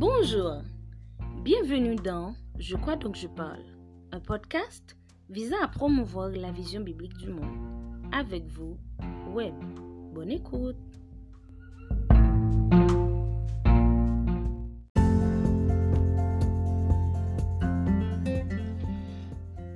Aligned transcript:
Bonjour, 0.00 0.62
bienvenue 1.42 1.96
dans 1.96 2.32
Je 2.56 2.76
crois 2.76 2.94
donc 2.94 3.16
je 3.16 3.26
parle, 3.26 3.64
un 4.12 4.20
podcast 4.20 4.96
visant 5.28 5.60
à 5.60 5.66
promouvoir 5.66 6.28
la 6.28 6.52
vision 6.52 6.82
biblique 6.82 7.16
du 7.16 7.30
monde. 7.30 8.06
Avec 8.12 8.46
vous, 8.46 8.78
Web. 9.34 9.56
Bonne 10.14 10.30
écoute. 10.30 10.76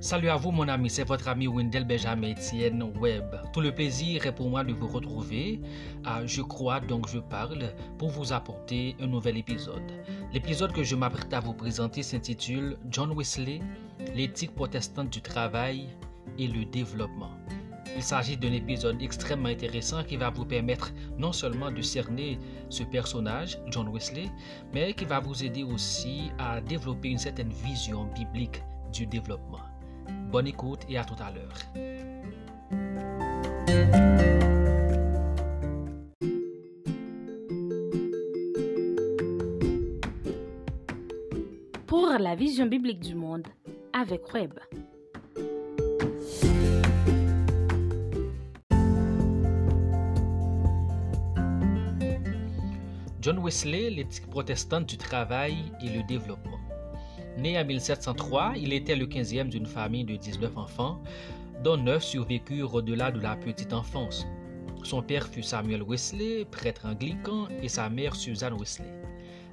Salut 0.03 0.27
à 0.27 0.35
vous 0.35 0.51
mon 0.51 0.67
ami, 0.67 0.89
c'est 0.89 1.05
votre 1.05 1.29
ami 1.29 1.47
Wendell 1.47 1.85
Benjamin 1.85 2.33
Etienne 2.33 2.83
Web. 2.99 3.23
Tout 3.53 3.61
le 3.61 3.73
plaisir 3.73 4.25
est 4.25 4.35
pour 4.35 4.49
moi 4.49 4.65
de 4.65 4.73
vous 4.73 4.89
retrouver 4.89 5.61
à 6.03 6.25
Je 6.25 6.41
crois 6.41 6.81
donc 6.81 7.07
je 7.07 7.19
parle 7.19 7.73
pour 7.97 8.09
vous 8.09 8.33
apporter 8.33 8.97
un 8.99 9.07
nouvel 9.07 9.37
épisode. 9.37 9.93
L'épisode 10.33 10.73
que 10.73 10.83
je 10.83 10.97
m'apprête 10.97 11.33
à 11.33 11.39
vous 11.39 11.53
présenter 11.53 12.03
s'intitule 12.03 12.75
John 12.89 13.13
Wesley, 13.13 13.61
l'éthique 14.13 14.53
protestante 14.53 15.09
du 15.09 15.21
travail 15.21 15.87
et 16.37 16.47
le 16.47 16.65
développement. 16.65 17.31
Il 17.95 18.03
s'agit 18.03 18.35
d'un 18.35 18.51
épisode 18.51 19.01
extrêmement 19.01 19.47
intéressant 19.47 20.03
qui 20.03 20.17
va 20.17 20.31
vous 20.31 20.43
permettre 20.43 20.91
non 21.17 21.31
seulement 21.31 21.71
de 21.71 21.81
cerner 21.81 22.39
ce 22.67 22.83
personnage, 22.83 23.57
John 23.67 23.87
Wesley, 23.87 24.29
mais 24.73 24.95
qui 24.95 25.05
va 25.05 25.21
vous 25.21 25.45
aider 25.45 25.63
aussi 25.63 26.29
à 26.39 26.59
développer 26.59 27.07
une 27.07 27.19
certaine 27.19 27.53
vision 27.53 28.03
biblique 28.13 28.61
du 28.91 29.05
développement. 29.05 29.72
Bonne 30.33 30.47
écoute 30.47 30.79
et 30.89 30.97
à 30.97 31.05
tout 31.05 31.13
à 31.19 31.29
l'heure. 31.29 31.53
Pour 41.85 42.07
la 42.19 42.33
vision 42.33 42.65
biblique 42.65 42.99
du 42.99 43.13
monde 43.13 43.47
avec 43.93 44.33
Web. 44.33 44.53
John 53.21 53.37
Wesley, 53.37 53.91
l'éthique 53.91 54.25
protestante 54.31 54.87
du 54.87 54.97
travail 54.97 55.57
et 55.83 55.95
le 55.95 56.01
développement. 56.07 56.52
Né 57.37 57.59
en 57.59 57.65
1703, 57.65 58.53
il 58.57 58.73
était 58.73 58.95
le 58.95 59.07
15e 59.07 59.49
d'une 59.49 59.65
famille 59.65 60.03
de 60.03 60.15
19 60.15 60.55
enfants, 60.57 61.01
dont 61.63 61.77
9 61.77 62.03
survécurent 62.03 62.75
au-delà 62.75 63.11
de 63.11 63.19
la 63.19 63.35
petite 63.35 63.73
enfance. 63.73 64.27
Son 64.83 65.01
père 65.01 65.27
fut 65.27 65.43
Samuel 65.43 65.81
Wesley, 65.81 66.45
prêtre 66.45 66.85
anglican, 66.85 67.47
et 67.61 67.69
sa 67.69 67.89
mère 67.89 68.15
Suzanne 68.15 68.53
Wesley. 68.59 68.93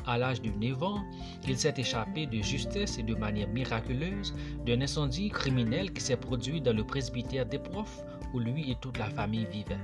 À 0.06 0.18
l'âge 0.18 0.42
de 0.42 0.50
9 0.50 0.82
ans, 0.82 1.02
il 1.46 1.56
s'est 1.56 1.74
échappé 1.76 2.26
de 2.26 2.42
justesse 2.42 2.98
et 2.98 3.02
de 3.02 3.14
manière 3.14 3.48
miraculeuse 3.48 4.34
d'un 4.66 4.80
incendie 4.80 5.30
criminel 5.30 5.92
qui 5.92 6.02
s'est 6.02 6.16
produit 6.16 6.60
dans 6.60 6.76
le 6.76 6.84
presbytère 6.84 7.46
des 7.46 7.58
profs 7.58 8.02
où 8.34 8.40
lui 8.40 8.70
et 8.70 8.76
toute 8.80 8.98
la 8.98 9.08
famille 9.10 9.46
vivaient. 9.50 9.78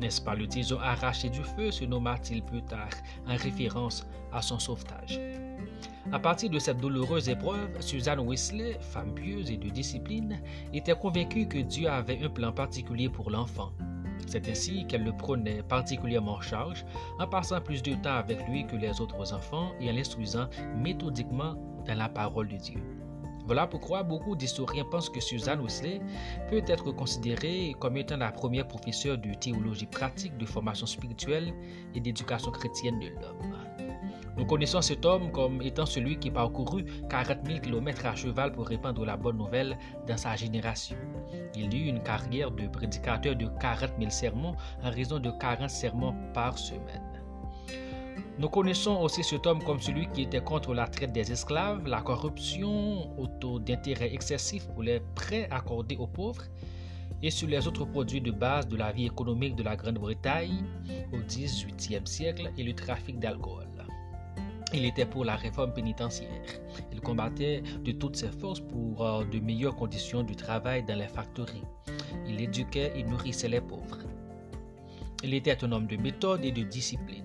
N'est-ce 0.00 0.20
pas 0.20 0.34
le 0.34 0.46
tison 0.46 0.78
arraché 0.80 1.28
du 1.28 1.42
feu 1.42 1.70
se 1.70 1.84
nomma-t-il 1.84 2.42
plus 2.42 2.62
tard 2.62 2.90
en 3.26 3.36
référence 3.36 4.06
à 4.32 4.42
son 4.42 4.58
sauvetage? 4.58 5.20
À 6.12 6.18
partir 6.18 6.48
de 6.50 6.58
cette 6.58 6.78
douloureuse 6.78 7.28
épreuve, 7.28 7.80
Suzanne 7.80 8.20
Wesley, 8.20 8.78
femme 8.80 9.14
pieuse 9.14 9.50
et 9.50 9.56
de 9.56 9.68
discipline, 9.68 10.40
était 10.72 10.94
convaincue 10.94 11.46
que 11.46 11.58
Dieu 11.58 11.88
avait 11.88 12.22
un 12.24 12.30
plan 12.30 12.52
particulier 12.52 13.08
pour 13.08 13.30
l'enfant. 13.30 13.72
C'est 14.26 14.48
ainsi 14.48 14.86
qu'elle 14.86 15.04
le 15.04 15.12
prenait 15.12 15.62
particulièrement 15.62 16.34
en 16.34 16.40
charge, 16.40 16.84
en 17.18 17.26
passant 17.26 17.60
plus 17.60 17.82
de 17.82 17.94
temps 17.94 18.16
avec 18.16 18.46
lui 18.48 18.66
que 18.66 18.76
les 18.76 19.00
autres 19.00 19.32
enfants 19.32 19.72
et 19.80 19.90
en 19.90 19.94
l'instruisant 19.94 20.48
méthodiquement 20.76 21.56
dans 21.86 21.94
la 21.94 22.08
parole 22.08 22.48
de 22.48 22.56
Dieu. 22.56 22.80
Voilà 23.46 23.66
pourquoi 23.66 24.02
beaucoup 24.02 24.36
d'historiens 24.36 24.84
pensent 24.84 25.08
que 25.08 25.20
Suzanne 25.20 25.62
Wesley 25.62 26.02
peut 26.50 26.62
être 26.66 26.92
considérée 26.92 27.74
comme 27.78 27.96
étant 27.96 28.18
la 28.18 28.30
première 28.30 28.68
professeure 28.68 29.16
de 29.16 29.32
théologie 29.32 29.86
pratique, 29.86 30.36
de 30.36 30.44
formation 30.44 30.84
spirituelle 30.84 31.54
et 31.94 32.00
d'éducation 32.00 32.50
chrétienne 32.50 33.00
de 33.00 33.06
l'homme. 33.06 33.67
Nous 34.38 34.46
connaissons 34.46 34.80
cet 34.80 35.04
homme 35.04 35.32
comme 35.32 35.60
étant 35.62 35.84
celui 35.84 36.16
qui 36.16 36.30
parcourut 36.30 36.84
40 37.10 37.38
000 37.44 37.58
km 37.58 38.06
à 38.06 38.14
cheval 38.14 38.52
pour 38.52 38.68
répandre 38.68 39.04
la 39.04 39.16
bonne 39.16 39.36
nouvelle 39.36 39.76
dans 40.06 40.16
sa 40.16 40.36
génération. 40.36 40.96
Il 41.56 41.74
eut 41.74 41.88
une 41.88 42.00
carrière 42.00 42.52
de 42.52 42.68
prédicateur 42.68 43.34
de 43.34 43.48
40 43.60 43.90
000 43.98 44.10
sermons 44.10 44.54
en 44.84 44.90
raison 44.90 45.18
de 45.18 45.32
40 45.32 45.68
sermons 45.68 46.14
par 46.32 46.56
semaine. 46.56 47.02
Nous 48.38 48.48
connaissons 48.48 49.00
aussi 49.00 49.24
cet 49.24 49.44
homme 49.44 49.60
comme 49.64 49.80
celui 49.80 50.06
qui 50.12 50.22
était 50.22 50.40
contre 50.40 50.72
la 50.72 50.86
traite 50.86 51.12
des 51.12 51.32
esclaves, 51.32 51.84
la 51.88 52.00
corruption, 52.00 53.18
au 53.18 53.26
taux 53.40 53.58
d'intérêt 53.58 54.14
excessif 54.14 54.68
pour 54.68 54.84
les 54.84 55.00
prêts 55.16 55.48
accordés 55.50 55.96
aux 55.96 56.06
pauvres 56.06 56.44
et 57.24 57.32
sur 57.32 57.48
les 57.48 57.66
autres 57.66 57.86
produits 57.86 58.20
de 58.20 58.30
base 58.30 58.68
de 58.68 58.76
la 58.76 58.92
vie 58.92 59.06
économique 59.06 59.56
de 59.56 59.64
la 59.64 59.74
Grande-Bretagne 59.74 60.62
au 61.12 61.18
XVIIIe 61.26 62.06
siècle 62.06 62.52
et 62.56 62.62
le 62.62 62.72
trafic 62.72 63.18
d'alcool. 63.18 63.67
Il 64.74 64.84
était 64.84 65.06
pour 65.06 65.24
la 65.24 65.36
réforme 65.36 65.72
pénitentiaire. 65.72 66.42
Il 66.92 67.00
combattait 67.00 67.62
de 67.82 67.92
toutes 67.92 68.16
ses 68.16 68.30
forces 68.30 68.60
pour 68.60 69.04
euh, 69.04 69.24
de 69.24 69.40
meilleures 69.40 69.76
conditions 69.76 70.22
de 70.22 70.34
travail 70.34 70.82
dans 70.82 70.98
les 70.98 71.08
factories. 71.08 71.64
Il 72.26 72.40
éduquait 72.40 72.92
et 72.94 73.02
nourrissait 73.02 73.48
les 73.48 73.62
pauvres. 73.62 73.98
Il 75.24 75.32
était 75.32 75.64
un 75.64 75.72
homme 75.72 75.86
de 75.86 75.96
méthode 75.96 76.44
et 76.44 76.52
de 76.52 76.62
discipline. 76.62 77.24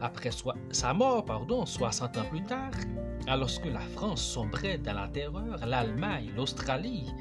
Après 0.00 0.30
sa 0.70 0.94
mort, 0.94 1.24
pardon, 1.24 1.64
60 1.64 2.18
ans 2.18 2.24
plus 2.30 2.42
tard, 2.42 2.70
alors 3.26 3.50
que 3.60 3.68
la 3.68 3.80
France 3.80 4.22
sombrait 4.22 4.78
dans 4.78 4.94
la 4.94 5.08
terreur, 5.08 5.64
l'Allemagne, 5.66 6.30
l'Australie, 6.36 7.12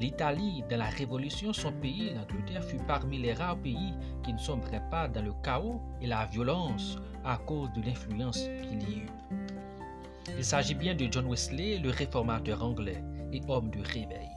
l'Italie 0.00 0.62
dans 0.70 0.78
la 0.78 0.88
Révolution, 0.88 1.52
son 1.52 1.72
pays, 1.72 2.12
l'Angleterre, 2.14 2.64
fut 2.64 2.78
parmi 2.86 3.18
les 3.18 3.34
rares 3.34 3.58
pays 3.58 3.94
qui 4.22 4.32
ne 4.32 4.38
sombraient 4.38 4.82
pas 4.90 5.08
dans 5.08 5.22
le 5.22 5.32
chaos 5.42 5.80
et 6.00 6.06
la 6.06 6.26
violence 6.26 6.98
à 7.24 7.36
cause 7.38 7.72
de 7.72 7.82
l'influence 7.82 8.48
qu'il 8.62 8.82
y 8.88 8.98
eut. 9.00 9.10
Il 10.36 10.44
s'agit 10.44 10.74
bien 10.74 10.94
de 10.94 11.08
John 11.10 11.26
Wesley, 11.26 11.78
le 11.78 11.90
réformateur 11.90 12.62
anglais 12.62 13.02
et 13.32 13.40
homme 13.48 13.70
de 13.70 13.80
réveil. 13.80 14.30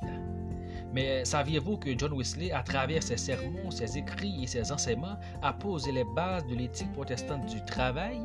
Mais 0.94 1.26
saviez-vous 1.26 1.78
que 1.78 1.98
John 1.98 2.14
Wesley, 2.14 2.52
à 2.52 2.62
travers 2.62 3.02
ses 3.02 3.18
sermons, 3.18 3.72
ses 3.72 3.98
écrits 3.98 4.44
et 4.44 4.48
ses 4.48 4.72
enseignements, 4.72 5.18
a 5.42 5.54
posé 5.54 5.92
les 5.92 6.04
bases 6.16 6.46
de 6.48 6.56
l'éthique 6.56 6.92
protestante 6.94 7.46
du 7.48 7.64
travail? 7.66 8.22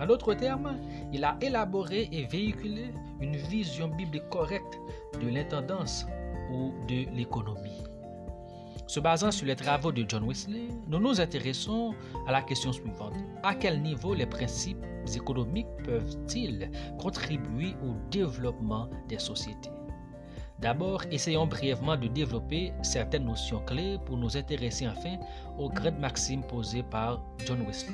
En 0.00 0.06
d'autres 0.06 0.34
termes, 0.34 0.78
il 1.12 1.24
a 1.24 1.36
élaboré 1.40 2.08
et 2.12 2.24
véhiculé 2.26 2.92
une 3.20 3.36
vision 3.36 3.88
biblique 3.88 4.28
correcte 4.30 4.78
de 5.20 5.28
l'intendance 5.28 6.06
ou 6.50 6.72
de 6.88 7.06
l'économie. 7.14 7.85
Se 8.86 9.00
basant 9.00 9.32
sur 9.32 9.46
les 9.46 9.56
travaux 9.56 9.90
de 9.90 10.04
John 10.08 10.24
Wesley, 10.24 10.68
nous 10.86 11.00
nous 11.00 11.20
intéressons 11.20 11.92
à 12.28 12.32
la 12.32 12.42
question 12.42 12.72
suivante. 12.72 13.14
À 13.42 13.54
quel 13.54 13.82
niveau 13.82 14.14
les 14.14 14.26
principes 14.26 14.84
économiques 15.12 15.66
peuvent-ils 15.84 16.70
contribuer 16.98 17.74
au 17.82 17.94
développement 18.10 18.88
des 19.08 19.18
sociétés? 19.18 19.70
D'abord, 20.60 21.02
essayons 21.10 21.46
brièvement 21.46 21.96
de 21.96 22.06
développer 22.06 22.72
certaines 22.82 23.24
notions 23.24 23.60
clés 23.66 23.98
pour 24.06 24.16
nous 24.16 24.36
intéresser 24.36 24.88
enfin 24.88 25.16
aux 25.58 25.68
grandes 25.68 25.98
maximes 25.98 26.44
posées 26.44 26.84
par 26.84 27.20
John 27.44 27.62
Wesley. 27.66 27.92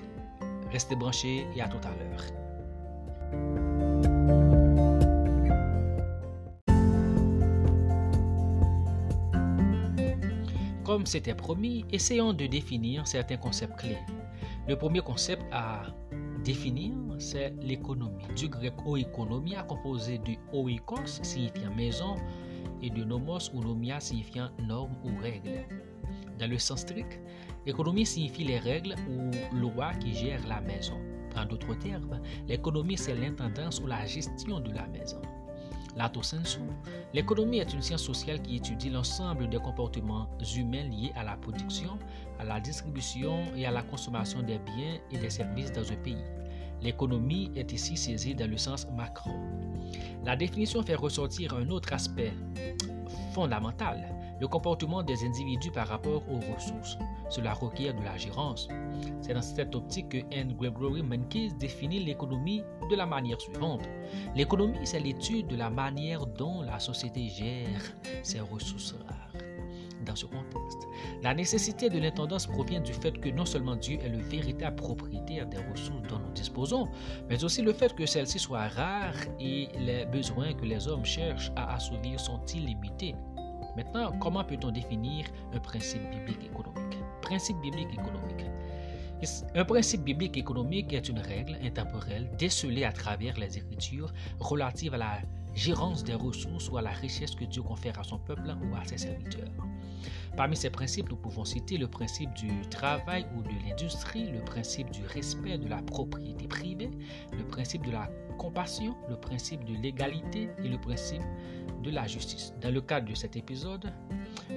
Restez 0.70 0.94
branchés 0.94 1.46
et 1.56 1.62
à 1.62 1.68
tout 1.68 1.80
à 1.84 1.90
l'heure. 1.90 2.41
Comme 11.02 11.08
c'était 11.08 11.34
promis, 11.34 11.84
essayons 11.90 12.32
de 12.32 12.46
définir 12.46 13.08
certains 13.08 13.36
concepts 13.36 13.76
clés. 13.76 13.98
Le 14.68 14.76
premier 14.76 15.00
concept 15.00 15.42
à 15.50 15.82
définir, 16.44 16.92
c'est 17.18 17.52
l'économie. 17.60 18.22
Du 18.36 18.48
grec 18.48 18.74
oikonomia, 18.86 19.64
composé 19.64 20.18
de 20.18 20.36
oikos, 20.52 21.20
signifiant 21.24 21.74
maison, 21.74 22.14
et 22.80 22.88
de 22.88 23.02
nomos 23.02 23.50
ou 23.52 23.64
nomia, 23.64 23.98
signifiant 23.98 24.50
norme 24.60 24.94
ou 25.02 25.20
règle. 25.20 25.66
Dans 26.38 26.48
le 26.48 26.56
sens 26.56 26.82
strict, 26.82 27.18
l'économie 27.66 28.06
signifie 28.06 28.44
les 28.44 28.60
règles 28.60 28.94
ou 29.10 29.56
lois 29.56 29.94
qui 29.94 30.14
gèrent 30.14 30.46
la 30.46 30.60
maison. 30.60 31.00
En 31.36 31.44
d'autres 31.46 31.74
termes, 31.80 32.20
l'économie, 32.46 32.96
c'est 32.96 33.16
l'intendance 33.16 33.80
ou 33.80 33.88
la 33.88 34.06
gestion 34.06 34.60
de 34.60 34.70
la 34.70 34.86
maison. 34.86 35.20
L'économie 37.12 37.58
est 37.58 37.72
une 37.72 37.82
science 37.82 38.02
sociale 38.02 38.40
qui 38.40 38.56
étudie 38.56 38.90
l'ensemble 38.90 39.48
des 39.48 39.58
comportements 39.58 40.28
humains 40.56 40.84
liés 40.84 41.12
à 41.16 41.22
la 41.22 41.36
production, 41.36 41.98
à 42.38 42.44
la 42.44 42.60
distribution 42.60 43.44
et 43.56 43.66
à 43.66 43.70
la 43.70 43.82
consommation 43.82 44.40
des 44.40 44.58
biens 44.58 44.98
et 45.10 45.18
des 45.18 45.30
services 45.30 45.72
dans 45.72 45.90
un 45.90 45.96
pays. 45.96 46.24
L'économie 46.82 47.50
est 47.54 47.72
ici 47.72 47.96
saisie 47.96 48.34
dans 48.34 48.50
le 48.50 48.56
sens 48.56 48.86
macro. 48.96 49.30
La 50.24 50.34
définition 50.34 50.82
fait 50.82 50.94
ressortir 50.94 51.54
un 51.54 51.68
autre 51.68 51.92
aspect 51.92 52.32
fondamentale, 53.32 54.14
le 54.40 54.48
comportement 54.48 55.02
des 55.02 55.24
individus 55.24 55.70
par 55.70 55.88
rapport 55.88 56.22
aux 56.28 56.40
ressources. 56.54 56.98
Cela 57.28 57.54
requiert 57.54 57.94
de 57.94 58.02
la 58.02 58.16
gérance. 58.16 58.68
C'est 59.20 59.34
dans 59.34 59.42
cette 59.42 59.74
optique 59.74 60.08
que 60.10 60.34
N. 60.34 60.54
Gregory 60.54 61.02
Menkes 61.02 61.56
définit 61.58 62.00
l'économie 62.00 62.62
de 62.90 62.96
la 62.96 63.06
manière 63.06 63.40
suivante. 63.40 63.88
L'économie, 64.34 64.78
c'est 64.84 65.00
l'étude 65.00 65.46
de 65.46 65.56
la 65.56 65.70
manière 65.70 66.26
dont 66.26 66.62
la 66.62 66.78
société 66.78 67.28
gère 67.28 67.94
ses 68.22 68.40
ressources. 68.40 68.94
Dans 70.04 70.16
ce 70.16 70.26
contexte, 70.26 70.88
la 71.22 71.32
nécessité 71.32 71.88
de 71.88 71.98
l'intendance 71.98 72.46
provient 72.46 72.80
du 72.80 72.92
fait 72.92 73.20
que 73.20 73.28
non 73.28 73.44
seulement 73.44 73.76
Dieu 73.76 73.98
est 74.02 74.08
le 74.08 74.18
véritable 74.18 74.76
propriétaire 74.76 75.46
des 75.46 75.58
ressources 75.58 76.02
dont 76.08 76.18
nous 76.18 76.32
disposons, 76.32 76.88
mais 77.28 77.44
aussi 77.44 77.62
le 77.62 77.72
fait 77.72 77.94
que 77.94 78.04
celles-ci 78.04 78.38
soient 78.40 78.68
rares 78.68 79.14
et 79.38 79.68
les 79.78 80.04
besoins 80.06 80.54
que 80.54 80.64
les 80.64 80.88
hommes 80.88 81.04
cherchent 81.04 81.52
à 81.54 81.74
assouvir 81.74 82.18
sont 82.18 82.44
illimités. 82.46 83.14
Maintenant, 83.76 84.12
comment 84.18 84.44
peut-on 84.44 84.70
définir 84.70 85.26
un 85.54 85.60
principe 85.60 86.02
biblique 86.10 86.44
économique? 86.44 86.98
Principe 87.22 87.60
biblique 87.60 87.92
économique. 87.92 88.46
Un 89.54 89.64
principe 89.64 90.02
biblique 90.02 90.36
économique 90.36 90.92
est 90.92 91.08
une 91.08 91.20
règle 91.20 91.56
intemporelle 91.62 92.28
décelée 92.38 92.84
à 92.84 92.92
travers 92.92 93.38
les 93.38 93.56
Écritures 93.56 94.12
relative 94.40 94.94
à 94.94 94.98
la 94.98 95.18
gérance 95.54 96.04
des 96.04 96.14
ressources 96.14 96.70
ou 96.70 96.76
à 96.76 96.82
la 96.82 96.90
richesse 96.90 97.34
que 97.34 97.44
Dieu 97.44 97.62
confère 97.62 97.98
à 97.98 98.04
son 98.04 98.18
peuple 98.18 98.54
ou 98.62 98.76
à 98.76 98.84
ses 98.84 98.98
serviteurs. 98.98 99.50
Parmi 100.36 100.56
ces 100.56 100.70
principes, 100.70 101.10
nous 101.10 101.16
pouvons 101.16 101.44
citer 101.44 101.76
le 101.76 101.88
principe 101.88 102.32
du 102.34 102.48
travail 102.70 103.26
ou 103.36 103.42
de 103.42 103.50
l'industrie, 103.66 104.30
le 104.30 104.40
principe 104.40 104.90
du 104.90 105.04
respect 105.04 105.58
de 105.58 105.68
la 105.68 105.82
propriété 105.82 106.46
privée, 106.46 106.90
le 107.36 107.44
principe 107.44 107.84
de 107.84 107.90
la 107.90 108.08
compassion, 108.38 108.94
le 109.10 109.16
principe 109.16 109.64
de 109.64 109.74
l'égalité 109.74 110.48
et 110.64 110.68
le 110.68 110.78
principe 110.78 111.22
de 111.82 111.90
la 111.90 112.06
justice. 112.06 112.54
Dans 112.62 112.72
le 112.72 112.80
cadre 112.80 113.10
de 113.10 113.14
cet 113.14 113.36
épisode, 113.36 113.92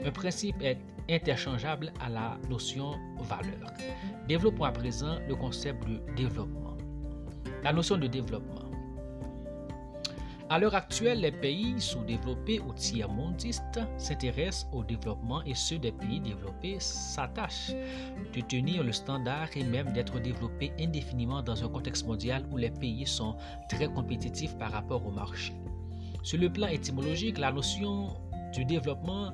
un 0.05 0.11
principe 0.11 0.55
est 0.61 0.77
interchangeable 1.09 1.91
à 1.99 2.09
la 2.09 2.37
notion 2.49 2.95
valeur. 3.19 3.73
Développons 4.27 4.63
à 4.63 4.71
présent 4.71 5.17
le 5.27 5.35
concept 5.35 5.85
de 5.87 6.01
développement. 6.15 6.77
La 7.63 7.73
notion 7.73 7.97
de 7.97 8.07
développement. 8.07 8.64
À 10.47 10.59
l'heure 10.59 10.75
actuelle, 10.75 11.21
les 11.21 11.31
pays 11.31 11.81
sous-développés 11.81 12.59
ou 12.59 12.71
tiers-mondistes 12.71 13.79
s'intéressent 13.97 14.67
au 14.73 14.83
développement 14.83 15.41
et 15.43 15.55
ceux 15.55 15.79
des 15.79 15.91
pays 15.91 16.19
développés 16.19 16.75
s'attachent 16.79 17.71
de 18.31 18.41
tenir 18.41 18.83
le 18.83 18.91
standard 18.91 19.47
et 19.55 19.63
même 19.63 19.91
d'être 19.93 20.19
développés 20.19 20.71
indéfiniment 20.79 21.41
dans 21.41 21.63
un 21.63 21.67
contexte 21.67 22.05
mondial 22.05 22.45
où 22.51 22.57
les 22.57 22.69
pays 22.69 23.07
sont 23.07 23.35
très 23.69 23.87
compétitifs 23.87 24.55
par 24.59 24.71
rapport 24.71 25.03
au 25.07 25.09
marché. 25.09 25.53
Sur 26.21 26.39
le 26.39 26.51
plan 26.51 26.67
étymologique, 26.67 27.39
la 27.39 27.51
notion 27.51 28.09
du 28.53 28.65
développement 28.65 29.33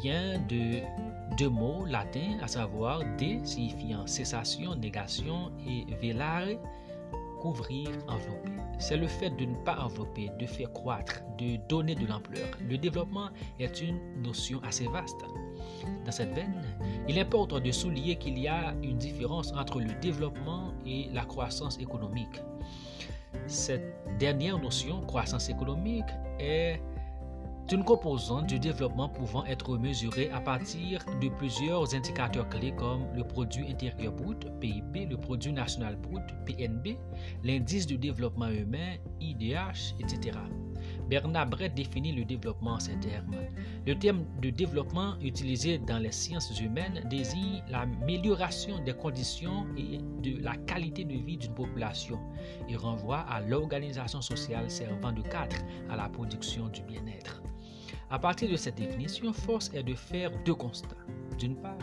vient 0.00 0.38
de 0.48 0.80
deux 1.38 1.48
mots 1.48 1.84
latins, 1.86 2.38
à 2.40 2.46
savoir 2.46 3.00
de 3.00 3.44
signifiant 3.44 4.06
cessation, 4.06 4.76
négation 4.76 5.50
et 5.66 5.86
velare 6.00 6.56
couvrir, 7.40 7.88
envelopper. 8.08 8.50
C'est 8.78 8.96
le 8.96 9.06
fait 9.06 9.30
de 9.30 9.44
ne 9.44 9.54
pas 9.56 9.78
envelopper, 9.78 10.30
de 10.38 10.46
faire 10.46 10.72
croître, 10.72 11.22
de 11.38 11.56
donner 11.68 11.94
de 11.94 12.06
l'ampleur. 12.06 12.48
Le 12.68 12.78
développement 12.78 13.30
est 13.58 13.80
une 13.82 13.98
notion 14.22 14.60
assez 14.62 14.86
vaste. 14.88 15.20
Dans 16.04 16.12
cette 16.12 16.32
veine, 16.34 16.62
il 17.08 17.18
importe 17.18 17.54
de 17.60 17.72
souligner 17.72 18.16
qu'il 18.16 18.38
y 18.38 18.48
a 18.48 18.74
une 18.82 18.98
différence 18.98 19.52
entre 19.52 19.80
le 19.80 19.92
développement 20.00 20.72
et 20.86 21.08
la 21.12 21.24
croissance 21.24 21.78
économique. 21.78 22.40
Cette 23.46 23.94
dernière 24.18 24.58
notion, 24.58 25.00
croissance 25.02 25.48
économique, 25.48 26.10
est 26.38 26.80
une 27.72 27.84
composante 27.84 28.48
du 28.48 28.58
développement 28.58 29.08
pouvant 29.08 29.44
être 29.44 29.78
mesurée 29.78 30.28
à 30.30 30.40
partir 30.40 31.04
de 31.20 31.28
plusieurs 31.28 31.94
indicateurs 31.94 32.48
clés 32.48 32.74
comme 32.74 33.06
le 33.14 33.22
produit 33.22 33.70
intérieur 33.70 34.12
brut, 34.12 34.46
PIB, 34.60 35.06
le 35.06 35.16
produit 35.16 35.52
national 35.52 35.96
brut, 35.96 36.24
PNB, 36.46 36.96
l'indice 37.44 37.86
de 37.86 37.94
développement 37.94 38.48
humain, 38.48 38.96
IDH, 39.20 39.94
etc. 40.00 40.36
Bernard 41.08 41.46
Brett 41.46 41.74
définit 41.74 42.12
le 42.12 42.24
développement 42.24 42.72
en 42.72 42.80
ces 42.80 42.98
termes. 42.98 43.36
Le 43.86 43.96
terme 43.96 44.24
de 44.40 44.50
développement 44.50 45.14
utilisé 45.20 45.78
dans 45.78 45.98
les 45.98 46.12
sciences 46.12 46.60
humaines 46.60 47.06
désigne 47.08 47.62
l'amélioration 47.68 48.82
des 48.84 48.94
conditions 48.94 49.66
et 49.76 49.98
de 50.22 50.42
la 50.42 50.56
qualité 50.56 51.04
de 51.04 51.14
vie 51.14 51.36
d'une 51.36 51.54
population 51.54 52.18
et 52.68 52.74
renvoie 52.74 53.20
à 53.20 53.40
l'organisation 53.40 54.20
sociale 54.20 54.70
servant 54.70 55.12
de 55.12 55.22
cadre 55.22 55.56
à 55.88 55.96
la 55.96 56.08
production 56.08 56.68
du 56.68 56.82
bien-être. 56.82 57.39
À 58.12 58.18
partir 58.18 58.50
de 58.50 58.56
cette 58.56 58.74
définition, 58.74 59.32
force 59.32 59.70
est 59.72 59.84
de 59.84 59.94
faire 59.94 60.32
deux 60.44 60.56
constats. 60.56 60.96
D'une 61.38 61.54
part, 61.54 61.78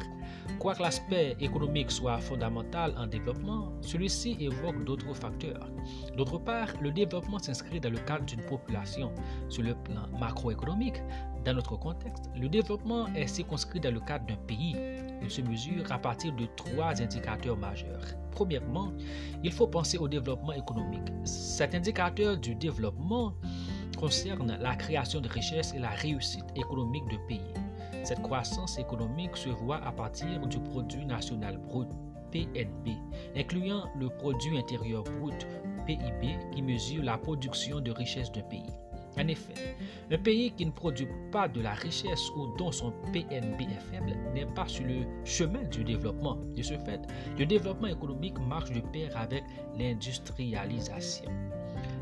quoique 0.59 0.81
l'aspect 0.81 1.37
économique 1.39 1.89
soit 1.89 2.19
fondamental 2.19 2.93
en 2.97 3.07
développement, 3.07 3.71
celui-ci 3.79 4.35
évoque 4.37 4.83
d'autres 4.83 5.13
facteurs. 5.13 5.71
D'autre 6.17 6.37
part, 6.37 6.67
le 6.81 6.91
développement 6.91 7.39
s'inscrit 7.39 7.79
dans 7.79 7.91
le 7.91 7.99
cadre 7.99 8.25
d'une 8.25 8.41
population. 8.41 9.13
Sur 9.47 9.63
le 9.63 9.73
plan 9.73 10.09
macroéconomique, 10.19 11.01
dans 11.45 11.53
notre 11.53 11.77
contexte, 11.77 12.29
le 12.35 12.49
développement 12.49 13.07
est 13.15 13.27
circonscrit 13.27 13.79
dans 13.79 13.93
le 13.93 14.01
cadre 14.01 14.25
d'un 14.25 14.35
pays. 14.35 14.75
Il 15.21 15.31
se 15.31 15.39
mesure 15.39 15.89
à 15.89 15.97
partir 15.97 16.33
de 16.33 16.45
trois 16.57 17.01
indicateurs 17.01 17.55
majeurs. 17.55 18.03
Premièrement, 18.31 18.91
il 19.45 19.53
faut 19.53 19.67
penser 19.67 19.97
au 19.97 20.09
développement 20.09 20.51
économique. 20.51 21.09
Cet 21.23 21.73
indicateur 21.73 22.37
du 22.37 22.53
développement 22.53 23.33
concerne 23.97 24.57
la 24.61 24.75
création 24.75 25.19
de 25.19 25.27
richesses 25.27 25.73
et 25.73 25.79
la 25.79 25.89
réussite 25.89 26.45
économique 26.55 27.07
de 27.09 27.17
pays. 27.27 27.53
Cette 28.03 28.21
croissance 28.21 28.77
économique 28.77 29.35
se 29.35 29.49
voit 29.49 29.83
à 29.83 29.91
partir 29.91 30.45
du 30.47 30.59
produit 30.59 31.05
national 31.05 31.57
brut 31.57 31.89
PNB, 32.31 32.91
incluant 33.35 33.89
le 33.99 34.09
produit 34.09 34.57
intérieur 34.57 35.03
brut 35.03 35.47
PIB 35.85 36.37
qui 36.53 36.61
mesure 36.61 37.03
la 37.03 37.17
production 37.17 37.79
de 37.79 37.91
richesses 37.91 38.31
d'un 38.31 38.41
pays. 38.41 38.71
En 39.19 39.27
effet, 39.27 39.75
un 40.11 40.17
pays 40.17 40.51
qui 40.51 40.65
ne 40.67 40.71
produit 40.71 41.07
pas 41.31 41.47
de 41.47 41.59
la 41.61 41.73
richesse 41.73 42.29
ou 42.35 42.55
dont 42.57 42.71
son 42.71 42.91
PNB 43.11 43.61
est 43.61 43.91
faible 43.91 44.15
n'est 44.33 44.45
pas 44.45 44.67
sur 44.67 44.85
le 44.85 45.07
chemin 45.25 45.63
du 45.63 45.83
développement. 45.83 46.37
De 46.55 46.61
ce 46.61 46.75
fait, 46.77 47.01
le 47.37 47.45
développement 47.47 47.87
économique 47.87 48.37
marche 48.39 48.71
de 48.71 48.79
pair 48.79 49.17
avec 49.17 49.43
l'industrialisation. 49.75 51.31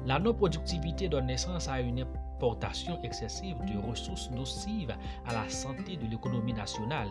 La 0.06 0.20
non-productivité 0.20 1.10
donne 1.10 1.26
naissance 1.26 1.68
à 1.68 1.82
une 1.82 2.00
importation 2.00 3.02
excessive 3.02 3.56
de 3.66 3.80
ressources 3.90 4.30
nocives 4.30 4.96
à 5.26 5.34
la 5.34 5.50
santé 5.50 5.98
de 5.98 6.06
l'économie 6.06 6.54
nationale. 6.54 7.10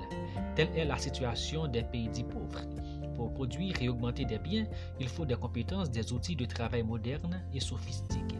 Telle 0.55 0.69
est 0.77 0.85
la 0.85 0.97
situation 0.97 1.67
des 1.67 1.83
pays 1.83 2.09
dits 2.09 2.23
pauvres. 2.23 2.61
Pour 3.17 3.35
produire 3.35 3.75
et 3.83 3.89
augmenter 3.89 4.25
des 4.25 4.39
biens, 4.39 4.67
il 5.01 5.09
faut 5.09 5.27
des 5.27 5.35
compétences, 5.35 5.91
des 5.91 6.13
outils 6.13 6.37
de 6.37 6.45
travail 6.45 6.85
modernes 6.85 7.43
et 7.53 7.59
sophistiqués. 7.59 8.39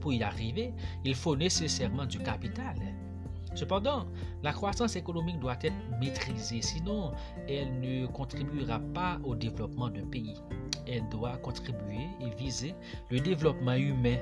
Pour 0.00 0.12
y 0.12 0.22
arriver, 0.22 0.72
il 1.04 1.16
faut 1.16 1.34
nécessairement 1.34 2.06
du 2.06 2.20
capital. 2.20 2.76
Cependant, 3.54 4.06
la 4.42 4.52
croissance 4.52 4.96
économique 4.96 5.38
doit 5.38 5.56
être 5.62 5.74
maîtrisée, 6.00 6.62
sinon 6.62 7.12
elle 7.48 7.80
ne 7.80 8.06
contribuera 8.06 8.78
pas 8.78 9.18
au 9.24 9.34
développement 9.34 9.88
d'un 9.88 10.06
pays 10.06 10.34
elle 10.86 11.08
doit 11.08 11.36
contribuer 11.38 12.08
et 12.20 12.30
viser 12.36 12.74
le 13.10 13.20
développement 13.20 13.74
humain, 13.74 14.18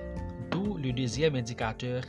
d'où 0.50 0.76
le 0.76 0.92
deuxième 0.92 1.34
indicateur, 1.34 2.02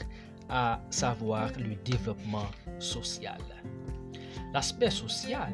à 0.50 0.82
savoir 0.89 1.50
le 1.58 1.75
développement 1.84 2.46
social. 2.80 3.39
L'aspect 4.53 4.92
social 4.92 5.53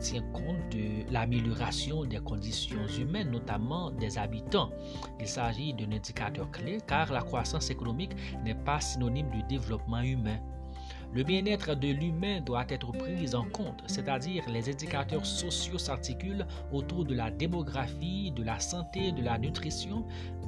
tient 0.00 0.22
compte 0.32 0.72
de 0.72 1.10
l'amélioration 1.12 2.04
des 2.04 2.18
conditions 2.18 2.86
humaines, 2.98 3.30
notamment 3.30 3.90
des 3.92 4.18
habitants. 4.18 4.70
Il 5.20 5.28
s'agit 5.28 5.72
d'un 5.72 5.92
indicateur 5.92 6.50
clé 6.50 6.78
car 6.86 7.12
la 7.12 7.20
croissance 7.20 7.70
économique 7.70 8.12
n'est 8.44 8.56
pas 8.56 8.80
synonyme 8.80 9.30
de 9.30 9.46
développement 9.48 10.00
humain. 10.00 10.40
Le 11.14 11.22
bien-être 11.22 11.76
de 11.76 11.88
l'humain 11.88 12.40
doit 12.40 12.64
être 12.68 12.90
pris 12.90 13.36
en 13.36 13.44
compte, 13.44 13.84
c'est-à-dire 13.86 14.42
les 14.48 14.68
indicateurs 14.68 15.24
sociaux 15.24 15.78
s'articulent 15.78 16.44
autour 16.72 17.04
de 17.04 17.14
la 17.14 17.30
démographie, 17.30 18.32
de 18.32 18.42
la 18.42 18.58
santé, 18.58 19.12
de 19.12 19.22
la 19.22 19.38
nutrition, 19.38 20.04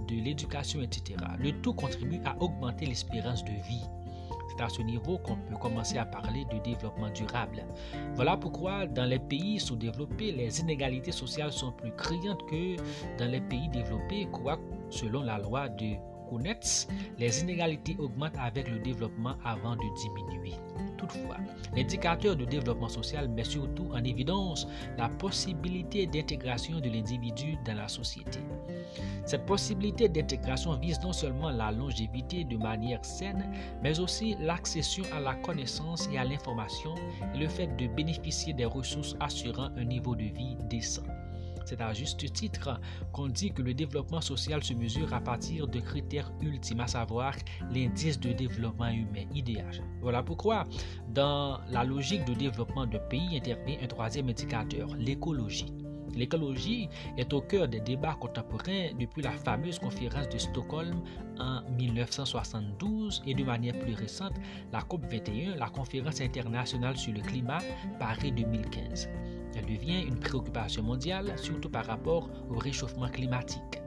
de 0.09 0.17
l'éducation, 0.17 0.83
etc. 0.83 1.19
Le 1.39 1.53
tout 1.63 1.73
contribue 1.73 2.21
à 2.25 2.37
augmenter 2.43 2.87
l'espérance 2.87 3.45
de 3.45 3.53
vie. 3.53 3.85
C'est 4.49 4.65
à 4.65 4.69
ce 4.69 4.83
niveau 4.83 5.19
qu'on 5.19 5.37
peut 5.37 5.57
commencer 5.57 5.99
à 5.99 6.05
parler 6.05 6.45
de 6.53 6.59
développement 6.59 7.11
durable. 7.11 7.65
Voilà 8.15 8.37
pourquoi 8.37 8.87
dans 8.89 9.05
les 9.05 9.21
pays 9.21 9.61
sous-développés, 9.61 10.33
les 10.33 10.61
inégalités 10.61 11.13
sociales 11.13 11.53
sont 11.53 11.71
plus 11.71 11.93
criantes 11.93 12.45
que 12.51 12.75
dans 13.19 13.31
les 13.31 13.41
pays 13.41 13.69
développés, 13.69 14.27
quoi 14.33 14.59
selon 14.91 15.23
la 15.23 15.39
loi 15.39 15.69
de 15.69 15.95
les 17.18 17.40
inégalités 17.40 17.97
augmentent 17.99 18.38
avec 18.38 18.68
le 18.68 18.78
développement 18.78 19.37
avant 19.45 19.76
de 19.76 19.85
diminuer. 20.00 20.54
Toutefois, 20.97 21.37
l'indicateur 21.75 22.37
de 22.37 22.45
développement 22.45 22.88
social 22.88 23.28
met 23.28 23.45
surtout 23.45 23.88
en 23.92 24.02
évidence 24.02 24.66
la 24.97 25.09
possibilité 25.09 26.06
d'intégration 26.06 26.80
de 26.80 26.88
l'individu 26.88 27.56
dans 27.64 27.75
la 27.76 27.88
société. 27.88 28.40
Cette 29.25 29.47
possibilité 29.47 30.09
d'intégration 30.09 30.75
vise 30.75 31.00
non 31.02 31.12
seulement 31.12 31.50
la 31.50 31.73
longévité 31.73 32.45
de 32.45 32.56
manière 32.56 33.04
saine, 33.04 33.52
mais 33.83 33.99
aussi 33.99 34.37
l'accession 34.40 35.04
à 35.12 35.21
la 35.21 35.35
connaissance 35.35 36.09
et 36.12 36.18
à 36.18 36.25
l'information 36.25 36.95
et 37.35 37.38
le 37.38 37.49
fait 37.49 37.68
de 37.76 37.87
bénéficier 37.88 38.52
des 38.52 38.64
ressources 38.64 39.16
assurant 39.21 39.71
un 39.76 39.85
niveau 39.85 40.14
de 40.14 40.25
vie 40.25 40.56
décent. 40.68 41.02
C'est 41.67 41.81
à 41.81 41.93
juste 41.93 42.33
titre 42.33 42.81
qu'on 43.13 43.27
dit 43.27 43.53
que 43.53 43.61
le 43.61 43.75
développement 43.75 44.21
social 44.21 44.63
se 44.63 44.73
mesure 44.73 45.13
à 45.13 45.21
partir 45.21 45.67
de 45.67 45.81
critères 45.81 46.31
ultimes, 46.41 46.79
à 46.79 46.87
savoir 46.87 47.35
l'indice 47.73 48.21
de 48.21 48.33
développement 48.33 48.89
humain, 48.89 49.27
IDH. 49.35 49.83
Voilà 50.01 50.23
pourquoi, 50.23 50.65
dans 51.13 51.59
la 51.69 51.83
logique 51.83 52.25
de 52.25 52.35
développement 52.35 52.87
d'un 52.87 53.01
pays 53.01 53.37
intervient 53.37 53.79
un 53.83 53.89
troisième 53.89 54.29
indicateur, 54.29 54.95
l'écologie. 54.97 55.73
L'écologie 56.15 56.89
est 57.19 57.33
au 57.33 57.41
cœur 57.41 57.67
des 57.67 57.81
débats 57.81 58.15
contemporains 58.15 58.93
depuis 58.99 59.23
la 59.23 59.33
fameuse 59.33 59.81
conférence 59.81 60.29
de 60.29 60.39
Stockholm 60.39 61.03
en 61.41 61.63
1972 61.77 63.23
et 63.27 63.35
de 63.35 63.43
manière 63.43 63.77
plus 63.81 63.95
récente, 63.95 64.35
la 64.73 64.83
COP21, 64.83 65.57
la 65.59 65.69
conférence 65.69 66.21
internationale 66.21 66.97
sur 66.97 67.13
le 67.13 67.21
climat, 67.21 67.59
Paris 67.99 68.31
2015. 68.31 69.09
Elle 69.57 69.65
devient 69.67 70.03
une 70.03 70.19
préoccupation 70.19 70.83
mondiale, 70.83 71.33
surtout 71.37 71.71
par 71.71 71.87
rapport 71.87 72.29
au 72.51 72.59
réchauffement 72.59 73.09
climatique. 73.09 73.81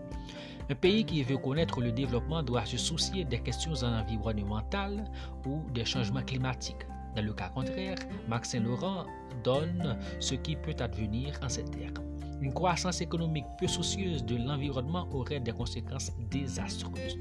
Un 0.71 0.75
pays 0.75 1.03
qui 1.03 1.23
veut 1.23 1.37
connaître 1.37 1.81
le 1.81 1.91
développement 1.91 2.43
doit 2.43 2.65
se 2.65 2.77
soucier 2.77 3.25
des 3.25 3.39
questions 3.39 3.73
environnementales 3.83 5.05
ou 5.45 5.63
des 5.71 5.85
changements 5.85 6.21
climatiques. 6.21 6.85
Dans 7.15 7.23
le 7.23 7.33
cas 7.33 7.49
contraire, 7.49 7.97
Max 8.27 8.51
Saint-Laurent 8.51 9.05
donne 9.43 9.97
ce 10.19 10.35
qui 10.35 10.55
peut 10.55 10.75
advenir 10.79 11.33
en 11.43 11.49
ces 11.49 11.65
termes. 11.65 12.05
Une 12.41 12.53
croissance 12.53 13.01
économique 13.01 13.45
peu 13.59 13.67
soucieuse 13.67 14.23
de 14.23 14.37
l'environnement 14.37 15.07
aurait 15.11 15.39
des 15.39 15.51
conséquences 15.51 16.11
désastreuses. 16.29 17.17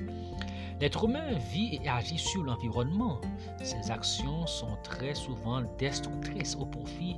L'être 0.81 1.05
humain 1.05 1.33
vit 1.51 1.81
et 1.83 1.89
agit 1.89 2.19
sur 2.19 2.45
l'environnement. 2.45 3.21
Ses 3.63 3.91
actions 3.91 4.47
sont 4.47 4.77
très 4.85 5.15
souvent 5.15 5.63
destructrices 5.77 6.55
au 6.55 6.67
profit 6.67 7.17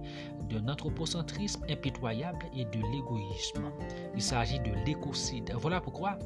d'un 0.49 0.67
anthropocentrisme 0.69 1.65
impitoyable 1.69 2.47
et 2.57 2.65
de 2.65 2.81
l'égoïsme. 2.91 3.71
Il 4.15 4.23
s'agit 4.23 4.61
de 4.61 4.73
l'écocide. 4.87 5.53
Voilà 5.59 5.81
pourquoi 5.81 6.19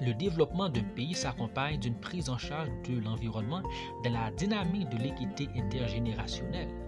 le 0.00 0.12
développement 0.12 0.68
d'un 0.68 0.84
pays 0.94 1.14
s'accompagne 1.14 1.80
d'une 1.80 1.98
prise 1.98 2.28
en 2.28 2.38
charge 2.38 2.68
de 2.88 3.00
l'environnement 3.00 3.62
dans 4.04 4.12
la 4.12 4.30
dynamique 4.32 4.90
de 4.90 4.98
l'équité 4.98 5.48
intergénérationnelle. 5.56 6.87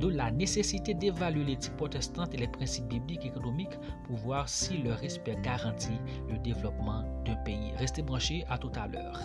D'où 0.00 0.10
la 0.10 0.30
nécessité 0.30 0.94
d'évaluer 0.94 1.44
l'éthique 1.44 1.76
protestante 1.76 2.34
et 2.34 2.38
les 2.38 2.48
principes 2.48 2.88
bibliques 2.88 3.24
et 3.24 3.28
économiques 3.28 3.78
pour 4.04 4.16
voir 4.16 4.48
si 4.48 4.78
leur 4.78 4.98
respect 4.98 5.36
garantit 5.42 5.98
le 6.30 6.38
développement 6.38 7.04
d'un 7.24 7.36
pays. 7.36 7.72
Restez 7.76 8.02
branchés, 8.02 8.44
à 8.48 8.58
tout 8.58 8.72
à 8.74 8.86
l'heure. 8.86 9.20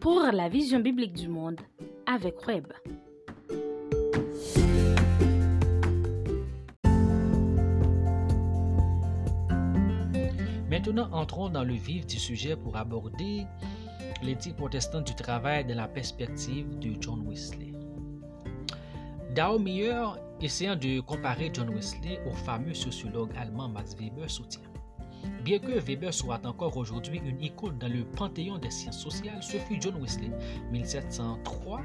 Pour 0.00 0.20
la 0.32 0.48
vision 0.48 0.80
biblique 0.80 1.14
du 1.14 1.28
monde 1.28 1.60
avec 2.06 2.46
Web. 2.46 2.66
Maintenant, 10.86 11.08
entrons 11.12 11.48
dans 11.48 11.64
le 11.64 11.72
vif 11.72 12.06
du 12.06 12.18
sujet 12.18 12.56
pour 12.56 12.76
aborder 12.76 13.46
l'éthique 14.22 14.56
protestante 14.56 15.06
du 15.06 15.14
travail 15.14 15.64
dans 15.64 15.76
la 15.76 15.88
perspective 15.88 16.78
de 16.78 16.92
John 17.00 17.26
Wesley. 17.26 17.72
Dao 19.34 19.58
Meyer, 19.58 20.04
essayant 20.42 20.76
de 20.76 21.00
comparer 21.00 21.50
John 21.54 21.70
Wesley 21.70 22.20
au 22.26 22.32
fameux 22.32 22.74
sociologue 22.74 23.30
allemand 23.34 23.70
Max 23.70 23.96
Weber, 23.96 24.28
soutient. 24.28 24.60
Bien 25.42 25.58
que 25.58 25.72
Weber 25.78 26.12
soit 26.12 26.44
encore 26.44 26.76
aujourd'hui 26.76 27.18
une 27.24 27.40
icône 27.40 27.78
dans 27.78 27.88
le 27.88 28.04
panthéon 28.04 28.58
des 28.58 28.70
sciences 28.70 29.00
sociales, 29.00 29.42
ce 29.42 29.56
fut 29.56 29.80
John 29.80 29.98
Wesley, 30.02 30.32
1703 30.70 31.80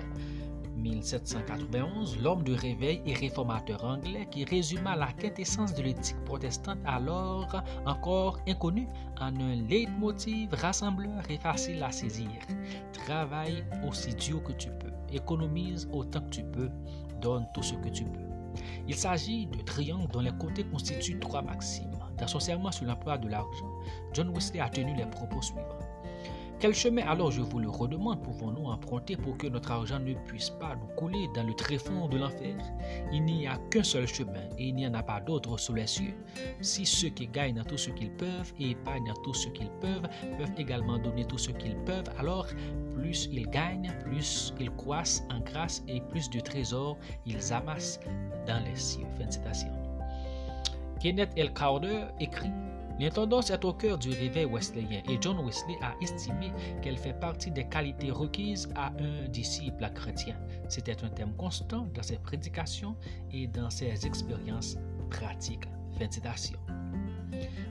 1791, 0.80 2.20
l'homme 2.22 2.44
de 2.44 2.54
réveil 2.54 3.02
et 3.06 3.14
réformateur 3.14 3.84
anglais 3.84 4.28
qui 4.32 4.46
résuma 4.46 4.96
la 4.96 5.12
quintessence 5.14 5.74
de 5.74 5.84
l'éthique 5.84 6.24
protestante 6.26 6.80
alors 6.86 7.64
encore 7.86 8.40
inconnue 8.48 8.88
en 9.20 9.36
un 9.40 9.56
leitmotiv 9.68 10.54
rassembleur 10.54 11.30
et 11.30 11.38
facile 11.38 11.84
à 11.84 11.92
saisir. 11.92 12.30
Travaille 12.94 13.64
aussi 13.88 14.14
dur 14.16 14.42
que 14.44 14.54
tu 14.54 14.70
peux, 14.70 14.92
économise 15.12 15.88
autant 15.92 16.22
que 16.22 16.30
tu 16.30 16.44
peux, 16.44 16.70
donne 17.22 17.46
tout 17.54 17.64
ce 17.64 17.76
que 17.76 17.90
tu 17.90 18.06
peux. 18.06 18.30
Il 18.88 18.96
s'agit 18.96 19.48
de 19.48 19.62
triangles 19.62 20.12
dont 20.12 20.22
les 20.22 20.32
côtés 20.38 20.64
constituent 20.64 21.20
trois 21.20 21.42
maximes. 21.42 22.00
Dans 22.18 22.28
son 22.28 22.40
serment 22.40 22.72
sur 22.72 22.86
l'emploi 22.86 23.18
de 23.18 23.28
l'argent, 23.30 23.72
John 24.14 24.30
Wesley 24.30 24.60
a 24.60 24.70
tenu 24.70 24.94
les 24.96 25.06
propos 25.06 25.42
suivants. 25.42 25.89
Quel 26.60 26.74
chemin 26.74 27.08
alors, 27.08 27.32
je 27.32 27.42
vous 27.42 27.60
le 27.60 27.70
redemande, 27.70 28.22
pouvons-nous 28.22 28.66
emprunter 28.66 29.16
pour 29.16 29.38
que 29.38 29.48
notre 29.48 29.72
argent 29.72 29.98
ne 29.98 30.14
puisse 30.14 30.50
pas 30.50 30.76
nous 30.76 30.94
couler 30.98 31.30
dans 31.34 31.44
le 31.44 31.54
tréfonds 31.54 32.10
de 32.10 32.18
l'enfer? 32.18 32.54
Il 33.14 33.24
n'y 33.24 33.48
a 33.48 33.58
qu'un 33.72 33.82
seul 33.82 34.06
chemin 34.06 34.44
et 34.58 34.68
il 34.68 34.76
n'y 34.76 34.86
en 34.86 34.94
a 34.94 35.02
pas 35.02 35.22
d'autre 35.22 35.58
sous 35.58 35.74
les 35.74 35.88
cieux. 35.88 36.14
Si 36.60 36.86
ceux 36.86 37.08
qui 37.10 37.28
gagnent 37.28 37.64
tout 37.66 37.78
ce 37.78 37.92
qu'ils 37.92 38.12
peuvent 38.12 38.52
et 38.60 38.72
épargnent 38.72 39.14
tout 39.24 39.34
ce 39.34 39.48
qu'ils 39.48 39.72
peuvent 39.80 40.10
peuvent 40.38 40.52
également 40.58 40.98
donner 40.98 41.24
tout 41.24 41.38
ce 41.38 41.52
qu'ils 41.52 41.78
peuvent, 41.86 42.10
alors 42.18 42.48
plus 42.94 43.30
ils 43.32 43.50
gagnent, 43.50 43.94
plus 44.04 44.54
ils 44.60 44.72
croissent 44.72 45.24
en 45.32 45.40
grâce 45.40 45.82
et 45.88 46.02
plus 46.02 46.30
de 46.30 46.42
trésors 46.42 46.98
ils 47.26 47.54
amassent 47.54 48.02
dans 48.46 48.62
les 48.66 48.76
cieux. 48.76 49.06
Fin 49.18 49.28
de 49.28 49.32
citation. 49.32 49.70
Kenneth 51.00 51.32
L. 51.38 51.54
Crowder 51.54 52.08
écrit 52.20 52.52
L'intendance 53.00 53.50
est 53.50 53.64
au 53.64 53.72
cœur 53.72 53.98
du 53.98 54.10
réveil 54.10 54.46
wesleyen 54.46 55.02
et 55.08 55.18
John 55.22 55.40
Wesley 55.46 55.78
a 55.82 55.96
estimé 56.02 56.52
qu'elle 56.82 56.98
fait 56.98 57.18
partie 57.18 57.50
des 57.50 57.64
qualités 57.66 58.12
requises 58.12 58.68
à 58.76 58.88
un 58.88 59.28
disciple 59.30 59.90
chrétien. 59.96 60.36
C'était 60.68 61.02
un 61.06 61.10
thème 61.10 61.34
constant 61.38 61.88
dans 61.94 62.04
ses 62.04 62.18
prédications 62.18 62.98
et 63.32 63.48
dans 63.48 63.70
ses 63.70 64.06
expériences 64.06 64.78
pratiques. 65.10 65.66
Fin. 65.98 66.08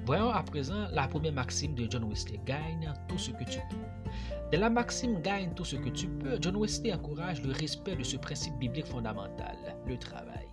Voyons 0.06 0.30
à 0.30 0.42
présent 0.42 0.88
la 0.92 1.06
première 1.08 1.32
maxime 1.32 1.75
de 1.75 1.87
John 1.90 2.04
Wesley. 2.04 2.40
Gagne 2.47 2.92
tout 3.06 3.18
ce 3.18 3.30
que 3.30 3.44
tu 3.44 3.58
peux. 3.70 4.50
De 4.50 4.56
la 4.56 4.70
maxime 4.70 5.20
gagne 5.20 5.52
tout 5.54 5.64
ce 5.64 5.76
que 5.76 5.90
tu 5.90 6.08
peux, 6.08 6.38
John 6.40 6.56
Wesley 6.56 6.92
encourage 6.92 7.42
le 7.42 7.52
respect 7.52 7.97
de 7.97 8.02
ce 8.02 8.16
principe 8.16 8.58
biblique 8.58 8.87
fondamental, 8.87 9.56
le 9.87 9.99
travail. 9.99 10.48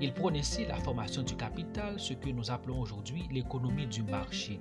Il 0.00 0.12
prône 0.12 0.36
ainsi 0.36 0.64
la 0.66 0.76
formation 0.76 1.22
du 1.22 1.36
capital, 1.36 1.98
ce 1.98 2.12
que 2.14 2.28
nous 2.28 2.50
appelons 2.50 2.80
aujourd'hui 2.80 3.28
l'économie 3.30 3.86
du 3.86 4.02
marché. 4.02 4.60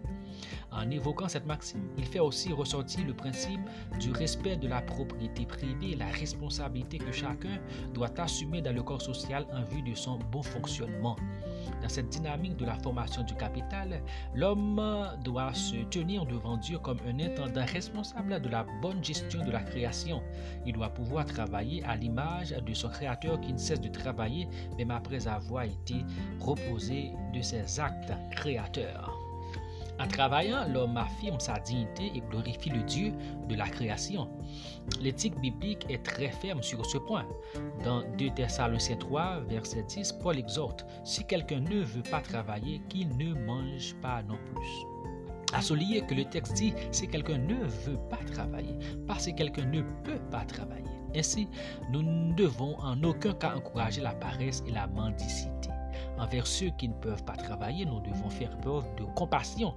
En 0.71 0.89
évoquant 0.91 1.27
cette 1.27 1.45
maxime, 1.45 1.87
il 1.97 2.05
fait 2.05 2.19
aussi 2.19 2.51
ressortir 2.53 3.05
le 3.05 3.13
principe 3.13 3.59
du 3.99 4.11
respect 4.11 4.57
de 4.57 4.67
la 4.67 4.81
propriété 4.81 5.45
privée 5.45 5.91
et 5.91 5.95
la 5.95 6.07
responsabilité 6.07 6.97
que 6.97 7.11
chacun 7.11 7.59
doit 7.93 8.11
assumer 8.19 8.61
dans 8.61 8.73
le 8.73 8.83
corps 8.83 9.01
social 9.01 9.45
en 9.53 9.63
vue 9.63 9.81
de 9.81 9.95
son 9.95 10.19
bon 10.31 10.43
fonctionnement. 10.43 11.15
Dans 11.81 11.89
cette 11.89 12.09
dynamique 12.09 12.57
de 12.57 12.65
la 12.65 12.75
formation 12.75 13.23
du 13.23 13.35
capital, 13.35 14.01
l'homme 14.33 14.81
doit 15.23 15.53
se 15.53 15.75
tenir 15.85 16.25
devant 16.25 16.57
Dieu 16.57 16.79
comme 16.79 16.99
un 17.07 17.19
intendant 17.19 17.65
responsable 17.65 18.41
de 18.41 18.49
la 18.49 18.65
bonne 18.81 19.03
gestion 19.03 19.43
de 19.45 19.51
la 19.51 19.61
création. 19.61 20.21
Il 20.65 20.73
doit 20.73 20.89
pouvoir 20.89 21.25
travailler 21.25 21.83
à 21.85 21.95
l'image 21.95 22.49
de 22.49 22.73
son 22.73 22.89
créateur 22.89 23.39
qui 23.41 23.53
ne 23.53 23.57
cesse 23.57 23.81
de 23.81 23.89
travailler 23.89 24.47
même 24.77 24.91
après 24.91 25.27
avoir 25.27 25.63
été 25.63 25.95
reposé 26.39 27.11
de 27.33 27.41
ses 27.41 27.79
actes 27.79 28.13
créateurs. 28.31 29.14
En 29.99 30.07
travaillant, 30.07 30.67
l'homme 30.67 30.97
affirme 30.97 31.39
sa 31.39 31.59
dignité 31.59 32.11
et 32.13 32.21
glorifie 32.29 32.69
le 32.69 32.83
Dieu 32.83 33.13
de 33.47 33.55
la 33.55 33.67
création. 33.67 34.29
L'éthique 35.01 35.39
biblique 35.39 35.85
est 35.89 36.03
très 36.03 36.29
ferme 36.29 36.61
sur 36.61 36.85
ce 36.85 36.97
point. 36.97 37.25
Dans 37.83 38.03
2 38.17 38.29
Thessaloniciens 38.31 38.97
3, 38.97 39.41
verset 39.47 39.83
10, 39.83 40.13
Paul 40.21 40.37
exhorte 40.37 40.85
Si 41.03 41.23
quelqu'un 41.25 41.61
ne 41.61 41.81
veut 41.81 42.03
pas 42.03 42.21
travailler, 42.21 42.81
qu'il 42.89 43.15
ne 43.17 43.33
mange 43.33 43.95
pas 44.01 44.21
non 44.23 44.37
plus. 44.53 44.85
À 45.53 45.61
souligner 45.61 46.01
que 46.01 46.13
le 46.13 46.25
texte 46.25 46.55
dit 46.55 46.73
si 46.91 47.07
quelqu'un 47.07 47.37
ne 47.37 47.55
veut 47.63 47.99
pas 48.09 48.19
travailler, 48.33 48.77
parce 49.07 49.27
que 49.27 49.31
quelqu'un 49.31 49.65
ne 49.65 49.81
peut 50.03 50.19
pas 50.29 50.43
travailler. 50.43 50.83
Ainsi, 51.15 51.47
nous 51.91 52.03
ne 52.03 52.33
devons 52.33 52.77
en 52.79 53.01
aucun 53.03 53.33
cas 53.33 53.55
encourager 53.55 54.01
la 54.01 54.13
paresse 54.13 54.63
et 54.67 54.71
la 54.71 54.87
mendicité. 54.87 55.69
Envers 56.17 56.47
ceux 56.47 56.69
qui 56.77 56.87
ne 56.87 56.93
peuvent 56.93 57.23
pas 57.23 57.35
travailler, 57.35 57.85
nous 57.85 57.99
devons 58.01 58.29
faire 58.29 58.57
preuve 58.59 58.85
de 58.97 59.03
compassion 59.15 59.73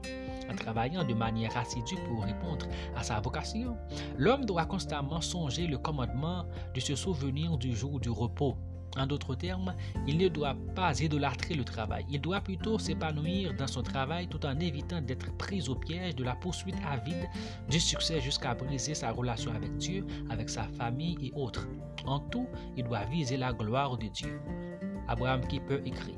en 0.50 0.54
travaillant 0.54 1.04
de 1.04 1.14
manière 1.14 1.56
assidue 1.56 1.98
pour 2.06 2.24
répondre 2.24 2.66
à 2.96 3.02
sa 3.02 3.20
vocation. 3.20 3.76
L'homme 4.16 4.44
doit 4.44 4.66
constamment 4.66 5.20
songer 5.20 5.66
le 5.66 5.78
commandement 5.78 6.44
de 6.74 6.80
se 6.80 6.94
souvenir 6.94 7.56
du 7.58 7.74
jour 7.74 8.00
du 8.00 8.10
repos. 8.10 8.56
En 8.96 9.06
d'autres 9.06 9.34
termes, 9.34 9.74
il 10.06 10.16
ne 10.16 10.28
doit 10.28 10.56
pas 10.74 10.98
idolâtrer 10.98 11.54
le 11.54 11.64
travail. 11.64 12.04
Il 12.10 12.20
doit 12.20 12.40
plutôt 12.40 12.78
s'épanouir 12.78 13.54
dans 13.54 13.66
son 13.66 13.82
travail 13.82 14.28
tout 14.28 14.44
en 14.46 14.58
évitant 14.58 15.00
d'être 15.00 15.36
pris 15.36 15.68
au 15.68 15.74
piège 15.74 16.16
de 16.16 16.24
la 16.24 16.34
poursuite 16.34 16.74
avide 16.88 17.28
du 17.68 17.78
succès 17.78 18.20
jusqu'à 18.20 18.54
briser 18.54 18.94
sa 18.94 19.12
relation 19.12 19.52
avec 19.54 19.76
Dieu, 19.76 20.06
avec 20.30 20.48
sa 20.48 20.64
famille 20.64 21.18
et 21.22 21.32
autres. 21.36 21.68
En 22.06 22.18
tout, 22.18 22.48
il 22.76 22.84
doit 22.84 23.04
viser 23.04 23.36
la 23.36 23.52
gloire 23.52 23.98
de 23.98 24.08
Dieu. 24.08 24.40
Abraham 25.06 25.46
Kipper 25.46 25.80
écrit 25.84 26.16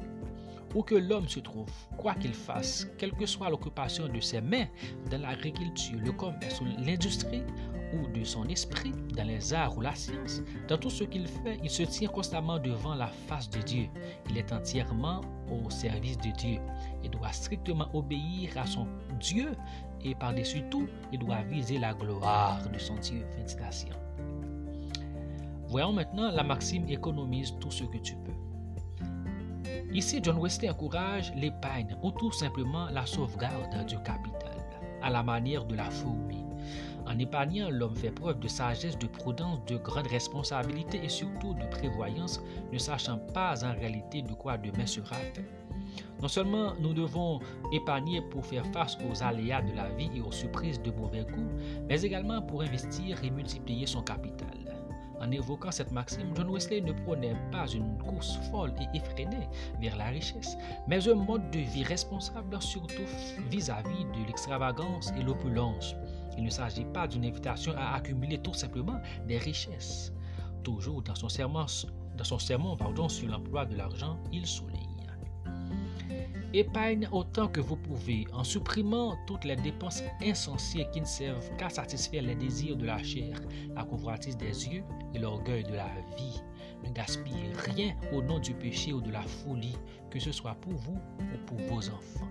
où 0.75 0.83
que 0.83 0.95
l'homme 0.95 1.29
se 1.29 1.41
trouve, 1.41 1.71
quoi 1.97 2.15
qu'il 2.15 2.35
fasse, 2.35 2.87
quelle 2.99 3.13
que 3.13 3.27
soit 3.27 3.51
l'occupation 3.51 4.09
de 4.09 4.21
ses 4.21 4.41
mains 4.41 4.67
dans 5.11 5.21
l'agriculture, 5.21 5.99
le 6.05 6.13
commerce 6.13 6.61
ou 6.61 6.67
l'industrie, 6.85 7.43
ou 7.93 8.07
de 8.17 8.25
son 8.25 8.45
esprit 8.49 8.93
dans 9.17 9.27
les 9.27 9.53
arts 9.53 9.77
ou 9.77 9.81
la 9.81 9.95
science, 9.95 10.43
dans 10.69 10.79
tout 10.79 10.91
ce 10.91 11.05
qu'il 11.05 11.27
fait, 11.27 11.59
il 11.63 11.71
se 11.71 11.83
tient 11.83 12.09
constamment 12.09 12.59
devant 12.59 12.95
la 12.95 13.09
face 13.09 13.51
de 13.51 13.61
Dieu. 13.63 13.89
Il 14.29 14.39
est 14.39 14.53
entièrement 14.53 15.21
au 15.51 15.69
service 15.71 16.17
de 16.19 16.31
Dieu. 16.31 16.61
Il 17.03 17.11
doit 17.11 17.33
strictement 17.33 17.89
obéir 17.93 18.57
à 18.57 18.67
son 18.67 18.87
Dieu 19.19 19.53
et 20.03 20.15
par-dessus 20.15 20.63
tout, 20.71 20.89
il 21.13 21.19
doit 21.19 21.43
viser 21.43 21.79
la 21.79 21.93
gloire 21.95 22.61
de 22.69 22.79
son 22.79 22.95
Dieu. 22.97 23.27
Fin. 23.59 23.89
Voyons 25.67 25.93
maintenant 25.93 26.31
la 26.31 26.43
maxime 26.43 26.89
économise 26.89 27.55
tout 27.61 27.71
ce 27.71 27.85
que 27.85 27.99
tu 27.99 28.15
peux. 28.17 28.30
Ici, 29.93 30.21
John 30.23 30.39
Wesley 30.39 30.71
encourage 30.71 31.33
l'épargne 31.35 31.97
ou 32.03 32.11
tout 32.13 32.33
simplement 32.33 32.89
la 32.91 33.07
sauvegarde 33.07 33.87
du 33.87 33.97
capital, 33.99 34.57
à 35.03 35.11
la 35.11 35.23
manière 35.23 35.65
de 35.65 35.75
la 35.75 35.91
fourmi. 35.91 36.45
En 37.07 37.19
épargnant, 37.19 37.71
l'homme 37.71 37.97
fait 37.97 38.13
preuve 38.13 38.39
de 38.39 38.47
sagesse, 38.47 38.97
de 38.99 39.07
prudence, 39.07 39.59
de 39.67 39.77
grande 39.79 40.07
responsabilité 40.07 41.01
et 41.03 41.09
surtout 41.09 41.55
de 41.55 41.67
prévoyance, 41.67 42.41
ne 42.73 42.79
sachant 42.79 43.19
pas 43.19 43.65
en 43.65 43.73
réalité 43.73 44.23
de 44.23 44.33
quoi 44.33 44.57
demain 44.59 44.87
sera 44.87 45.17
fait. 45.17 45.45
Non 46.23 46.29
seulement 46.29 46.75
nous 46.79 46.93
devons 46.93 47.41
épargner 47.73 48.21
pour 48.31 48.45
faire 48.47 48.67
face 48.67 48.97
aux 49.11 49.23
aléas 49.23 49.63
de 49.63 49.75
la 49.75 49.89
vie 49.91 50.11
et 50.15 50.21
aux 50.21 50.31
surprises 50.31 50.81
de 50.83 50.91
mauvais 50.91 51.25
goût, 51.25 51.51
mais 51.89 52.01
également 52.03 52.43
pour 52.43 52.63
investir 52.63 53.25
et 53.25 53.31
multiplier 53.31 53.87
son 53.87 54.03
capital. 54.03 54.70
En 55.21 55.31
évoquant 55.31 55.71
cette 55.71 55.93
maxime, 55.93 56.33
John 56.35 56.49
Wesley 56.51 56.81
ne 56.81 56.93
prenait 56.93 57.37
pas 57.53 57.67
une 57.69 57.99
course 57.99 58.39
folle 58.51 58.73
et 58.81 58.97
effrénée 58.97 59.49
vers 59.81 59.97
la 59.97 60.07
richesse, 60.07 60.57
mais 60.89 61.07
un 61.09 61.15
mode 61.15 61.51
de 61.51 61.59
vie 61.59 61.85
responsable 61.85 62.61
surtout 62.63 63.03
vis-à-vis 63.51 64.05
de 64.05 64.27
l'extravagance 64.27 65.13
et 65.19 65.23
l'opulence. 65.23 65.95
Il 66.39 66.45
ne 66.45 66.51
s'agit 66.51 66.87
pas 66.87 67.07
d'une 67.07 67.27
invitation 67.27 67.75
à 67.77 67.97
accumuler 67.97 68.39
tout 68.39 68.55
simplement 68.55 69.01
des 69.29 69.37
richesses. 69.37 70.13
Toujours 70.63 71.03
dans 71.03 71.15
son 71.15 71.29
sermon, 71.29 71.67
dans 72.17 72.25
son 72.25 72.39
sermon 72.39 72.77
pardon, 72.77 73.09
sur 73.09 73.29
l'emploi 73.29 73.67
de 73.67 73.77
l'argent, 73.77 74.19
il 74.33 74.47
souligne 74.47 74.90
Épargne 76.53 77.09
autant 77.13 77.47
que 77.47 77.61
vous 77.61 77.77
pouvez 77.77 78.27
en 78.33 78.43
supprimant 78.43 79.17
toutes 79.27 79.45
les 79.45 79.55
dépenses 79.55 80.03
insensées 80.21 80.87
qui 80.93 81.01
ne 81.01 81.07
servent 81.07 81.49
qu'à 81.57 81.69
satisfaire 81.69 82.23
les 82.23 82.35
désirs 82.35 82.77
de 82.77 82.87
la 82.87 83.01
chair, 83.03 83.41
la 83.75 83.85
convoitise 83.85 84.37
des 84.37 84.69
yeux 84.69 84.83
et 85.15 85.21
l'orgueil 85.21 85.63
de 85.63 85.75
la 85.75 85.89
vie. 86.17 86.43
Ne 86.85 86.91
gaspillez 86.91 87.53
rien 87.55 87.95
au 88.13 88.21
nom 88.23 88.41
du 88.41 88.55
péché 88.55 88.93
ou 88.93 89.01
de 89.01 89.13
la 89.13 89.23
folie, 89.23 89.77
que 90.11 90.19
ce 90.19 90.33
soit 90.33 90.57
pour 90.57 90.73
vous 90.73 90.99
ou 91.21 91.39
pour 91.47 91.59
vos 91.59 91.89
enfants. 91.89 92.29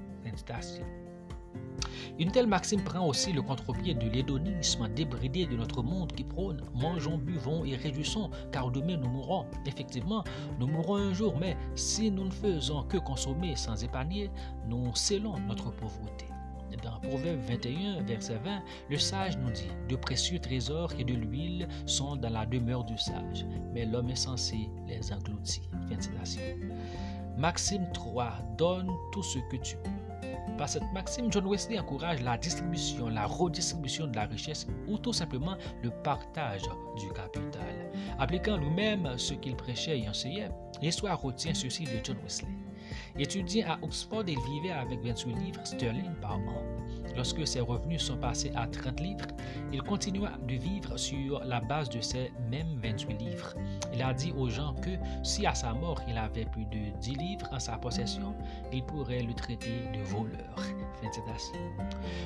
Une 2.19 2.31
telle 2.31 2.47
maxime 2.47 2.83
prend 2.83 3.07
aussi 3.07 3.31
le 3.31 3.41
contre-pied 3.41 3.93
de 3.93 4.09
l'hédonisme 4.09 4.89
débridé 4.89 5.45
de 5.45 5.55
notre 5.55 5.81
monde 5.81 6.11
qui 6.11 6.25
prône 6.25 6.61
mangeons, 6.73 7.17
buvons 7.17 7.63
et 7.63 7.75
réjouissons, 7.75 8.29
car 8.51 8.71
demain 8.71 8.97
nous 8.97 9.07
mourrons. 9.07 9.45
Effectivement, 9.65 10.25
nous 10.59 10.67
mourrons 10.67 10.97
un 10.97 11.13
jour, 11.13 11.37
mais 11.39 11.55
si 11.75 12.11
nous 12.11 12.25
ne 12.25 12.31
faisons 12.31 12.83
que 12.83 12.97
consommer 12.97 13.55
sans 13.55 13.81
épargner, 13.83 14.29
nous 14.67 14.93
scellons 14.95 15.39
notre 15.47 15.71
pauvreté. 15.71 16.25
Dans 16.83 16.99
Proverbe 16.99 17.39
21, 17.47 18.03
verset 18.03 18.37
20, 18.43 18.61
le 18.89 18.97
sage 18.97 19.37
nous 19.37 19.51
dit 19.51 19.71
De 19.89 19.95
précieux 19.95 20.39
trésors 20.39 20.93
et 20.99 21.03
de 21.03 21.13
l'huile 21.13 21.67
sont 21.85 22.15
dans 22.15 22.29
la 22.29 22.45
demeure 22.45 22.83
du 22.83 22.97
sage, 22.97 23.45
mais 23.73 23.85
l'homme 23.85 24.07
les 24.07 25.13
engloutit. 25.13 25.69
Fin 25.89 25.95
de 25.95 26.01
citation. 26.01 26.41
Maxime 27.37 27.87
3 27.93 28.33
Donne 28.57 28.91
tout 29.11 29.23
ce 29.23 29.39
que 29.49 29.57
tu 29.57 29.77
peux. 29.77 29.98
Par 30.59 30.67
cette 30.67 30.91
maxime, 30.91 31.31
John 31.31 31.47
Wesley 31.47 31.79
encourage 31.79 32.21
la 32.21 32.37
distribution, 32.37 33.07
la 33.07 33.25
redistribution 33.25 34.07
de 34.07 34.15
la 34.17 34.25
richesse 34.25 34.67
ou 34.89 34.97
tout 34.97 35.13
simplement 35.13 35.55
le 35.81 35.89
partage 35.89 36.63
du 36.97 37.07
capital. 37.13 37.89
Appliquant 38.19 38.57
lui-même 38.57 39.17
ce 39.17 39.35
qu'il 39.35 39.55
prêchait 39.55 40.01
et 40.01 40.09
enseignait, 40.09 40.51
l'histoire 40.81 41.21
retient 41.21 41.53
ceci 41.53 41.85
de 41.85 42.03
John 42.03 42.17
Wesley. 42.23 42.49
Étudiant 43.17 43.69
à 43.69 43.79
Oxford, 43.85 44.25
il 44.27 44.37
vivait 44.51 44.73
avec 44.73 44.99
28 45.01 45.33
livres 45.35 45.61
sterling 45.63 46.13
par 46.21 46.35
an. 46.35 46.61
Lorsque 47.19 47.45
ses 47.45 47.59
revenus 47.59 48.01
sont 48.01 48.15
passés 48.15 48.49
à 48.55 48.65
30 48.65 49.01
livres, 49.01 49.27
il 49.73 49.81
continua 49.81 50.31
de 50.47 50.53
vivre 50.53 50.95
sur 50.95 51.43
la 51.43 51.59
base 51.59 51.89
de 51.89 51.99
ces 51.99 52.31
mêmes 52.49 52.79
28 52.81 53.17
livres. 53.17 53.55
Il 53.93 54.01
a 54.01 54.13
dit 54.13 54.31
aux 54.37 54.47
gens 54.49 54.73
que 54.75 54.91
si 55.21 55.45
à 55.45 55.53
sa 55.53 55.73
mort 55.73 56.01
il 56.07 56.17
avait 56.17 56.45
plus 56.45 56.63
de 56.67 56.97
10 57.01 57.15
livres 57.15 57.45
en 57.51 57.59
sa 57.59 57.77
possession, 57.77 58.33
il 58.71 58.85
pourrait 58.85 59.21
le 59.21 59.33
traiter 59.33 59.81
de 59.93 60.01
voleur. 60.03 60.55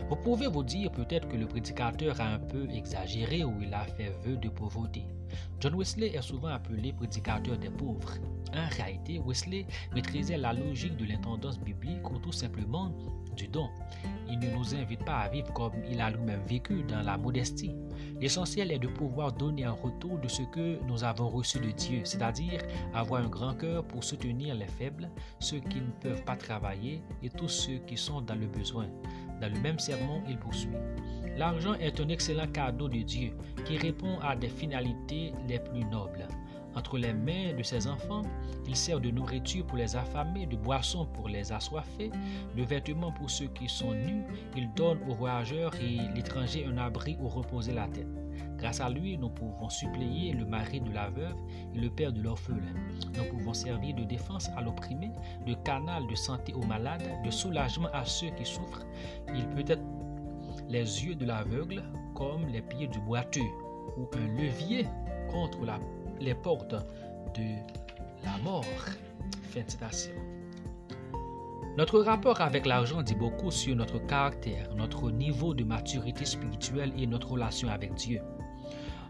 Vous 0.09 0.15
pouvez 0.15 0.45
vous 0.45 0.63
dire 0.63 0.91
peut-être 0.91 1.27
que 1.27 1.37
le 1.37 1.47
prédicateur 1.47 2.21
a 2.21 2.25
un 2.25 2.39
peu 2.39 2.69
exagéré 2.69 3.43
ou 3.43 3.63
il 3.63 3.73
a 3.73 3.85
fait 3.85 4.15
vœu 4.23 4.37
de 4.37 4.49
pauvreté. 4.49 5.07
John 5.59 5.75
Wesley 5.75 6.15
est 6.15 6.21
souvent 6.21 6.49
appelé 6.49 6.93
prédicateur 6.93 7.57
des 7.57 7.69
pauvres. 7.69 8.13
En 8.53 8.67
réalité, 8.75 9.19
Wesley 9.25 9.65
maîtrisait 9.95 10.37
la 10.37 10.53
logique 10.53 10.97
de 10.97 11.05
l'intendance 11.05 11.59
biblique 11.59 12.07
ou 12.11 12.19
tout 12.19 12.31
simplement 12.31 12.91
du 13.35 13.47
don. 13.47 13.69
Il 14.29 14.39
ne 14.39 14.49
nous 14.55 14.75
pas 15.05 15.19
à 15.19 15.29
vivre 15.29 15.51
comme 15.53 15.73
il 15.89 15.99
a 16.01 16.09
lui-même 16.09 16.41
vécu 16.47 16.83
dans 16.83 17.01
la 17.01 17.17
modestie. 17.17 17.75
L'essentiel 18.19 18.71
est 18.71 18.79
de 18.79 18.87
pouvoir 18.87 19.33
donner 19.33 19.67
en 19.67 19.75
retour 19.75 20.19
de 20.19 20.27
ce 20.27 20.43
que 20.43 20.79
nous 20.85 21.03
avons 21.03 21.29
reçu 21.29 21.59
de 21.59 21.71
Dieu, 21.71 22.01
c'est-à-dire 22.03 22.61
avoir 22.93 23.21
un 23.21 23.27
grand 23.27 23.53
cœur 23.53 23.83
pour 23.85 24.03
soutenir 24.03 24.55
les 24.55 24.67
faibles, 24.67 25.09
ceux 25.39 25.59
qui 25.59 25.81
ne 25.81 25.91
peuvent 26.01 26.23
pas 26.23 26.35
travailler 26.35 27.01
et 27.21 27.29
tous 27.29 27.49
ceux 27.49 27.79
qui 27.87 27.97
sont 27.97 28.21
dans 28.21 28.35
le 28.35 28.47
besoin. 28.47 28.87
Dans 29.41 29.51
le 29.51 29.59
même 29.59 29.79
sermon, 29.79 30.21
il 30.27 30.37
poursuit. 30.37 30.69
L'argent 31.35 31.73
est 31.73 31.99
un 31.99 32.09
excellent 32.09 32.47
cadeau 32.47 32.87
de 32.87 32.99
Dieu 32.99 33.31
qui 33.65 33.77
répond 33.77 34.19
à 34.19 34.35
des 34.35 34.49
finalités 34.49 35.33
les 35.47 35.59
plus 35.59 35.83
nobles. 35.85 36.27
Entre 36.75 36.97
les 36.97 37.13
mains 37.13 37.53
de 37.55 37.63
ses 37.63 37.87
enfants, 37.87 38.23
il 38.67 38.75
sert 38.75 38.99
de 38.99 39.11
nourriture 39.11 39.65
pour 39.65 39.77
les 39.77 39.95
affamés, 39.95 40.45
de 40.45 40.55
boissons 40.55 41.05
pour 41.05 41.29
les 41.29 41.51
assoiffés, 41.51 42.11
de 42.55 42.63
vêtements 42.63 43.11
pour 43.11 43.29
ceux 43.29 43.47
qui 43.47 43.69
sont 43.69 43.93
nus. 43.93 44.23
Il 44.55 44.71
donne 44.73 44.99
aux 45.07 45.13
voyageurs 45.13 45.73
et 45.75 45.99
l'étranger 46.15 46.65
un 46.65 46.77
abri 46.77 47.17
où 47.19 47.27
reposer 47.27 47.73
la 47.73 47.87
tête. 47.87 48.07
Grâce 48.57 48.79
à 48.79 48.89
lui, 48.89 49.17
nous 49.17 49.29
pouvons 49.29 49.69
suppléer 49.69 50.31
le 50.31 50.45
mari 50.45 50.79
de 50.79 50.91
la 50.91 51.09
veuve 51.09 51.35
et 51.75 51.79
le 51.79 51.89
père 51.89 52.13
de 52.13 52.21
l'orphelin. 52.21 52.73
Nous 53.15 53.25
pouvons 53.25 53.53
servir 53.53 53.95
de 53.95 54.03
défense 54.03 54.49
à 54.55 54.61
l'opprimé, 54.61 55.11
de 55.45 55.53
canal 55.53 56.07
de 56.07 56.15
santé 56.15 56.53
aux 56.53 56.65
malades, 56.65 57.03
de 57.25 57.29
soulagement 57.29 57.89
à 57.93 58.05
ceux 58.05 58.29
qui 58.29 58.45
souffrent. 58.45 58.85
Il 59.35 59.47
peut 59.49 59.65
être 59.67 59.83
les 60.69 61.05
yeux 61.05 61.15
de 61.15 61.25
l'aveugle 61.25 61.83
comme 62.15 62.47
les 62.47 62.61
pieds 62.61 62.87
du 62.87 62.99
boiteux 63.01 63.41
ou 63.97 64.07
un 64.15 64.41
levier 64.41 64.87
contre 65.29 65.65
la 65.65 65.77
les 66.19 66.35
portes 66.35 66.75
de 67.35 67.55
la 68.23 68.37
mort. 68.43 68.65
Fin 69.49 69.61
de 69.61 69.69
citation. 69.69 70.13
Notre 71.77 72.01
rapport 72.01 72.39
avec 72.41 72.67
l'argent 72.67 73.01
dit 73.01 73.15
beaucoup 73.15 73.49
sur 73.49 73.75
notre 73.75 73.97
caractère, 73.97 74.75
notre 74.75 75.09
niveau 75.09 75.55
de 75.55 75.63
maturité 75.63 76.23
spirituelle 76.23 76.93
et 76.97 77.07
notre 77.07 77.31
relation 77.31 77.67
avec 77.69 77.95
Dieu. 77.95 78.21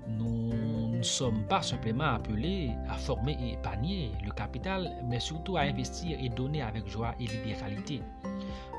Nous 0.08 0.54
ne 0.98 1.04
sommes 1.04 1.44
pas 1.48 1.62
simplement 1.62 2.16
appelés 2.16 2.72
à 2.90 2.96
former 2.96 3.38
et 3.42 3.54
épargner 3.54 4.12
le 4.26 4.32
capital, 4.32 4.90
mais 5.10 5.20
surtout 5.20 5.58
à 5.58 5.62
investir 5.62 6.18
et 6.22 6.30
donner 6.30 6.62
avec 6.62 6.88
joie 6.88 7.16
et 7.20 7.28
libéralité. 7.28 8.02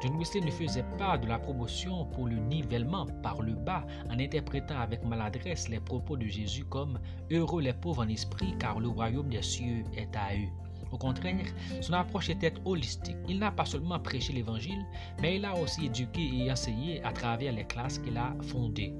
John 0.03 0.17
Wesley 0.17 0.41
ne 0.41 0.51
faisait 0.51 0.85
pas 0.99 1.19
de 1.19 1.27
la 1.27 1.39
promotion 1.39 2.07
pour 2.07 2.27
le 2.27 2.37
nivellement 2.37 3.07
par 3.23 3.41
le 3.43 3.55
bas 3.55 3.87
en 4.11 4.19
interprétant 4.19 4.79
avec 4.79 5.05
maladresse 5.05 5.69
les 5.69 5.81
propos 5.81 6.17
de 6.17 6.27
Jésus 6.27 6.65
comme 6.65 6.99
Heureux 7.31 7.63
les 7.63 7.73
pauvres 7.73 8.05
en 8.05 8.09
esprit 8.09 8.55
car 8.59 8.81
le 8.81 8.89
royaume 8.89 9.29
des 9.29 9.43
cieux 9.43 9.85
est 9.97 10.15
à 10.17 10.35
eux. 10.35 10.49
Au 10.93 10.97
contraire, 10.97 11.47
son 11.81 11.95
approche 11.95 12.31
était 12.31 12.55
holistique. 12.65 13.17
Il 13.29 13.41
n'a 13.41 13.51
pas 13.51 13.65
seulement 13.65 13.99
prêché 13.99 14.33
l'évangile, 14.33 14.87
mais 15.21 15.37
il 15.37 15.45
a 15.45 15.57
aussi 15.57 15.87
éduqué 15.87 16.23
et 16.23 16.53
enseigné 16.53 17.03
à 17.03 17.11
travers 17.11 17.53
les 17.53 17.65
classes 17.65 17.99
qu'il 17.99 18.17
a 18.17 18.33
fondées. 18.43 18.95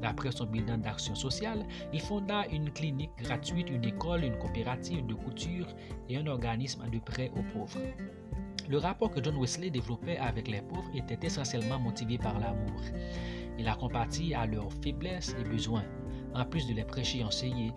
D'après 0.00 0.30
son 0.30 0.46
bilan 0.46 0.78
d'action 0.78 1.14
sociale, 1.14 1.66
il 1.92 2.00
fonda 2.00 2.46
une 2.52 2.70
clinique 2.70 3.10
gratuite, 3.18 3.68
une 3.68 3.84
école, 3.84 4.24
une 4.24 4.38
coopérative 4.38 5.04
de 5.06 5.14
couture 5.14 5.66
et 6.08 6.16
un 6.16 6.26
organisme 6.26 6.88
de 6.88 6.98
prêt 7.00 7.32
aux 7.36 7.42
pauvres. 7.52 7.80
Le 8.70 8.78
rapport 8.78 9.10
que 9.10 9.20
John 9.20 9.36
Wesley 9.36 9.68
développait 9.68 10.18
avec 10.18 10.46
les 10.46 10.62
pauvres 10.62 10.88
était 10.94 11.26
essentiellement 11.26 11.80
motivé 11.80 12.18
par 12.18 12.38
l'amour. 12.38 12.80
Il 13.58 13.66
a 13.66 13.74
compati 13.74 14.32
à 14.32 14.46
leurs 14.46 14.72
faiblesses 14.74 15.34
et 15.40 15.42
besoins. 15.42 15.82
en 16.32 16.44
plus 16.44 16.68
de 16.68 16.74
les 16.74 16.84
prêcher 16.84 17.18
et 17.18 17.24
enseigner. 17.24 17.72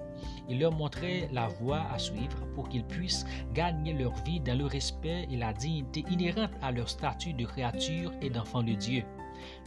Il 0.47 0.60
leur 0.60 0.71
montrait 0.71 1.27
la 1.34 1.47
voie 1.47 1.82
à 1.91 1.97
suivre 1.97 2.45
pour 2.53 2.69
qu'ils 2.69 2.84
puissent 2.84 3.25
gagner 3.56 3.93
leur 3.93 4.13
vie 4.23 4.39
dans 4.39 4.56
le 4.56 4.67
respect 4.67 5.27
et 5.32 5.38
la 5.38 5.53
dignité 5.53 6.06
inhérente 6.12 6.51
à 6.62 6.71
leur 6.71 6.88
statut 6.88 7.34
de 7.34 7.47
créature 7.47 8.12
et 8.21 8.29
d'enfant 8.29 8.62
de 8.62 8.73
Dieu. 8.73 9.01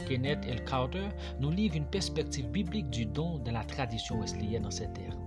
Kenneth 0.07 0.45
L. 0.47 0.63
Carter 0.63 1.09
nous 1.41 1.51
livre 1.51 1.75
une 1.75 1.89
perspective 1.89 2.47
biblique 2.47 2.89
du 2.89 3.05
don 3.05 3.39
dans 3.39 3.51
la 3.51 3.65
tradition 3.65 4.21
wesleyenne 4.21 4.65
en 4.65 4.71
ces 4.71 4.89
termes. 4.93 5.26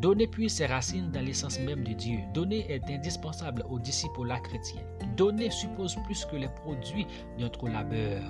Donner 0.00 0.28
puis 0.28 0.48
ses 0.48 0.66
racines 0.66 1.10
dans 1.10 1.24
l'essence 1.24 1.58
même 1.58 1.82
de 1.82 1.92
Dieu. 1.92 2.18
Donner 2.32 2.64
est 2.70 2.88
indispensable 2.88 3.64
aux 3.68 3.80
disciples 3.80 4.32
chrétiens. 4.44 4.82
Donner 5.16 5.50
suppose 5.50 5.96
plus 6.04 6.24
que 6.24 6.36
les 6.36 6.48
produits 6.48 7.06
de 7.36 7.42
notre 7.42 7.68
labeur. 7.68 8.22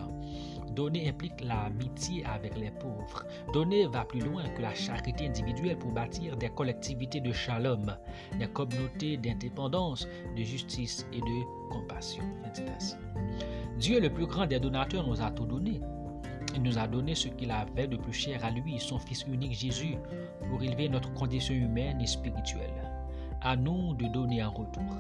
Donner 0.75 1.11
implique 1.11 1.45
l'amitié 1.45 2.25
avec 2.25 2.57
les 2.57 2.71
pauvres. 2.71 3.27
Donner 3.53 3.87
va 3.87 4.07
plus 4.07 4.21
loin 4.21 4.49
que 4.49 4.63
la 4.63 4.75
charité 4.75 5.27
individuelle 5.27 5.77
pour 5.77 5.91
bâtir 5.91 6.39
des 6.39 6.49
collectivités 6.49 7.21
de 7.21 7.33
shalom, 7.33 7.95
des 8.39 8.49
communautés 8.49 9.19
d'indépendance, 9.19 10.09
de 10.37 10.43
justice 10.43 11.07
et 11.13 11.21
de 11.21 11.69
compassion. 11.71 12.25
Dieu, 13.79 14.01
le 14.01 14.09
plus 14.09 14.27
grand 14.27 14.47
des 14.47 14.59
donateurs, 14.59 15.07
nous 15.07 15.21
a 15.21 15.31
tout 15.31 15.45
donné. 15.47 15.81
Il 16.59 16.65
nous 16.65 16.77
a 16.77 16.89
donné 16.89 17.15
ce 17.15 17.29
qu'il 17.29 17.53
avait 17.53 17.87
de 17.87 17.97
plus 17.97 18.13
cher 18.13 18.45
à 18.45 18.51
lui, 18.51 18.81
son 18.81 18.99
Fils 18.99 19.25
unique 19.29 19.53
Jésus, 19.53 19.95
pour 20.51 20.61
élever 20.61 20.89
notre 20.89 21.15
condition 21.15 21.55
humaine 21.55 22.01
et 22.01 22.07
spirituelle. 22.09 22.75
À 23.43 23.55
nous 23.55 23.95
de 23.95 24.09
donner 24.09 24.43
en 24.43 24.51
retour. 24.51 24.97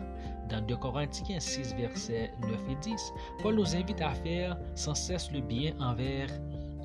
Dans 0.49 0.65
2 0.65 0.77
Corinthiens 0.77 1.41
6, 1.41 1.75
versets 1.75 2.31
9 2.43 2.51
et 2.71 2.77
10, 2.77 3.13
Paul 3.43 3.57
nous 3.57 3.75
invite 3.75 4.01
à 4.01 4.11
faire 4.11 4.57
sans 4.77 4.95
cesse 4.95 5.33
le 5.33 5.41
bien 5.41 5.73
envers 5.81 6.29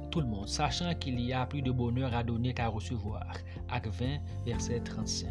tout 0.09 0.21
le 0.21 0.25
monde, 0.25 0.49
sachant 0.49 0.95
qu'il 0.95 1.19
y 1.19 1.33
a 1.33 1.45
plus 1.45 1.61
de 1.61 1.71
bonheur 1.71 2.11
à 2.15 2.23
donner 2.23 2.55
qu'à 2.55 2.67
recevoir. 2.67 3.31
Acte 3.69 3.89
20, 3.89 4.17
verset 4.43 4.79
35. 4.79 5.29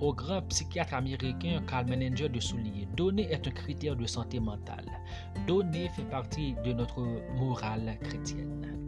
Au 0.00 0.12
grand 0.14 0.42
psychiatre 0.42 0.94
américain 0.94 1.60
Carl 1.66 1.86
Menninger 1.86 2.28
de 2.28 2.40
souligner, 2.40 2.86
donner 2.96 3.30
est 3.30 3.46
un 3.46 3.50
critère 3.50 3.96
de 3.96 4.06
santé 4.06 4.38
mentale. 4.38 4.86
Donner 5.46 5.88
fait 5.88 6.08
partie 6.08 6.54
de 6.64 6.72
notre 6.72 7.00
morale 7.36 7.98
chrétienne. 8.02 8.78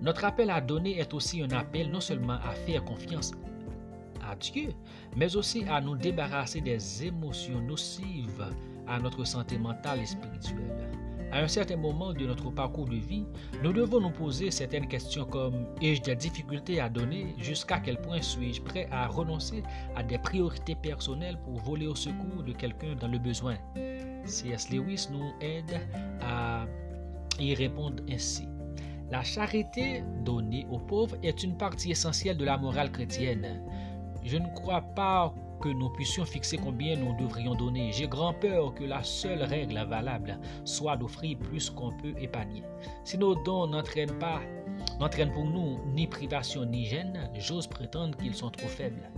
Notre 0.00 0.24
appel 0.24 0.50
à 0.50 0.60
donner 0.60 0.98
est 0.98 1.14
aussi 1.14 1.42
un 1.42 1.50
appel 1.50 1.90
non 1.90 2.00
seulement 2.00 2.34
à 2.34 2.52
faire 2.66 2.84
confiance 2.84 3.32
Dieu, 4.36 4.72
mais 5.16 5.36
aussi 5.36 5.64
à 5.68 5.80
nous 5.80 5.96
débarrasser 5.96 6.60
des 6.60 7.04
émotions 7.04 7.60
nocives 7.60 8.46
à 8.86 8.98
notre 8.98 9.24
santé 9.24 9.58
mentale 9.58 10.00
et 10.00 10.06
spirituelle. 10.06 10.90
À 11.32 11.38
un 11.38 11.48
certain 11.48 11.76
moment 11.76 12.12
de 12.12 12.26
notre 12.26 12.50
parcours 12.50 12.84
de 12.84 12.96
vie, 12.96 13.24
nous 13.62 13.72
devons 13.72 14.00
nous 14.00 14.10
poser 14.10 14.50
certaines 14.50 14.86
questions 14.86 15.24
comme 15.24 15.64
ai-je 15.80 16.02
des 16.02 16.14
difficultés 16.14 16.78
à 16.78 16.90
donner? 16.90 17.34
Jusqu'à 17.38 17.80
quel 17.80 17.98
point 17.98 18.20
suis-je 18.20 18.60
prêt 18.60 18.86
à 18.90 19.06
renoncer 19.06 19.62
à 19.96 20.02
des 20.02 20.18
priorités 20.18 20.74
personnelles 20.74 21.38
pour 21.42 21.58
voler 21.60 21.86
au 21.86 21.94
secours 21.94 22.42
de 22.46 22.52
quelqu'un 22.52 22.96
dans 23.00 23.08
le 23.08 23.18
besoin? 23.18 23.56
C.S. 24.26 24.68
Lewis 24.70 25.08
nous 25.10 25.32
aide 25.40 25.80
à 26.20 26.66
y 27.40 27.54
répondre 27.54 28.02
ainsi. 28.10 28.46
La 29.10 29.22
charité 29.22 30.04
donnée 30.26 30.66
aux 30.70 30.80
pauvres 30.80 31.16
est 31.22 31.42
une 31.42 31.56
partie 31.56 31.92
essentielle 31.92 32.36
de 32.36 32.44
la 32.44 32.58
morale 32.58 32.92
chrétienne. 32.92 33.62
Je 34.22 34.36
ne 34.36 34.48
crois 34.54 34.82
pas 34.82 35.34
que 35.62 35.68
nous 35.68 35.88
puissions 35.88 36.24
fixer 36.24 36.58
combien 36.58 36.96
nous 36.96 37.14
devrions 37.16 37.54
donner. 37.54 37.92
J'ai 37.92 38.08
grand 38.08 38.34
peur 38.34 38.74
que 38.74 38.84
la 38.84 39.02
seule 39.04 39.42
règle 39.42 39.78
valable 39.88 40.38
soit 40.64 40.96
d'offrir 40.96 41.38
plus 41.38 41.70
qu'on 41.70 41.92
peut 41.92 42.14
épargner. 42.20 42.64
Si 43.04 43.16
nos 43.16 43.34
dons 43.36 43.68
n'entraînent 43.68 44.18
pas, 44.18 44.40
n'entraînent 44.98 45.32
pour 45.32 45.44
nous 45.44 45.78
ni 45.94 46.06
privation 46.06 46.64
ni 46.64 46.84
gêne, 46.84 47.30
j'ose 47.38 47.68
prétendre 47.68 48.18
qu'ils 48.18 48.34
sont 48.34 48.50
trop 48.50 48.66
faibles. 48.68 49.08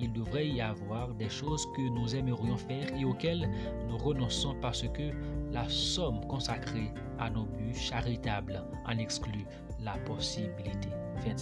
Il 0.00 0.12
devrait 0.14 0.48
y 0.48 0.62
avoir 0.62 1.12
des 1.14 1.28
choses 1.28 1.66
que 1.76 1.82
nous 1.82 2.16
aimerions 2.16 2.56
faire 2.56 2.88
et 2.98 3.04
auxquelles 3.04 3.50
nous 3.86 3.98
renonçons 3.98 4.56
parce 4.62 4.82
que 4.88 5.10
la 5.52 5.68
somme 5.68 6.26
consacrée 6.26 6.90
à 7.18 7.28
nos 7.28 7.44
buts 7.44 7.74
charitables 7.74 8.64
en 8.86 8.96
exclut 8.96 9.44
la 9.84 9.98
possibilité. 10.06 10.88
Fin 11.18 11.34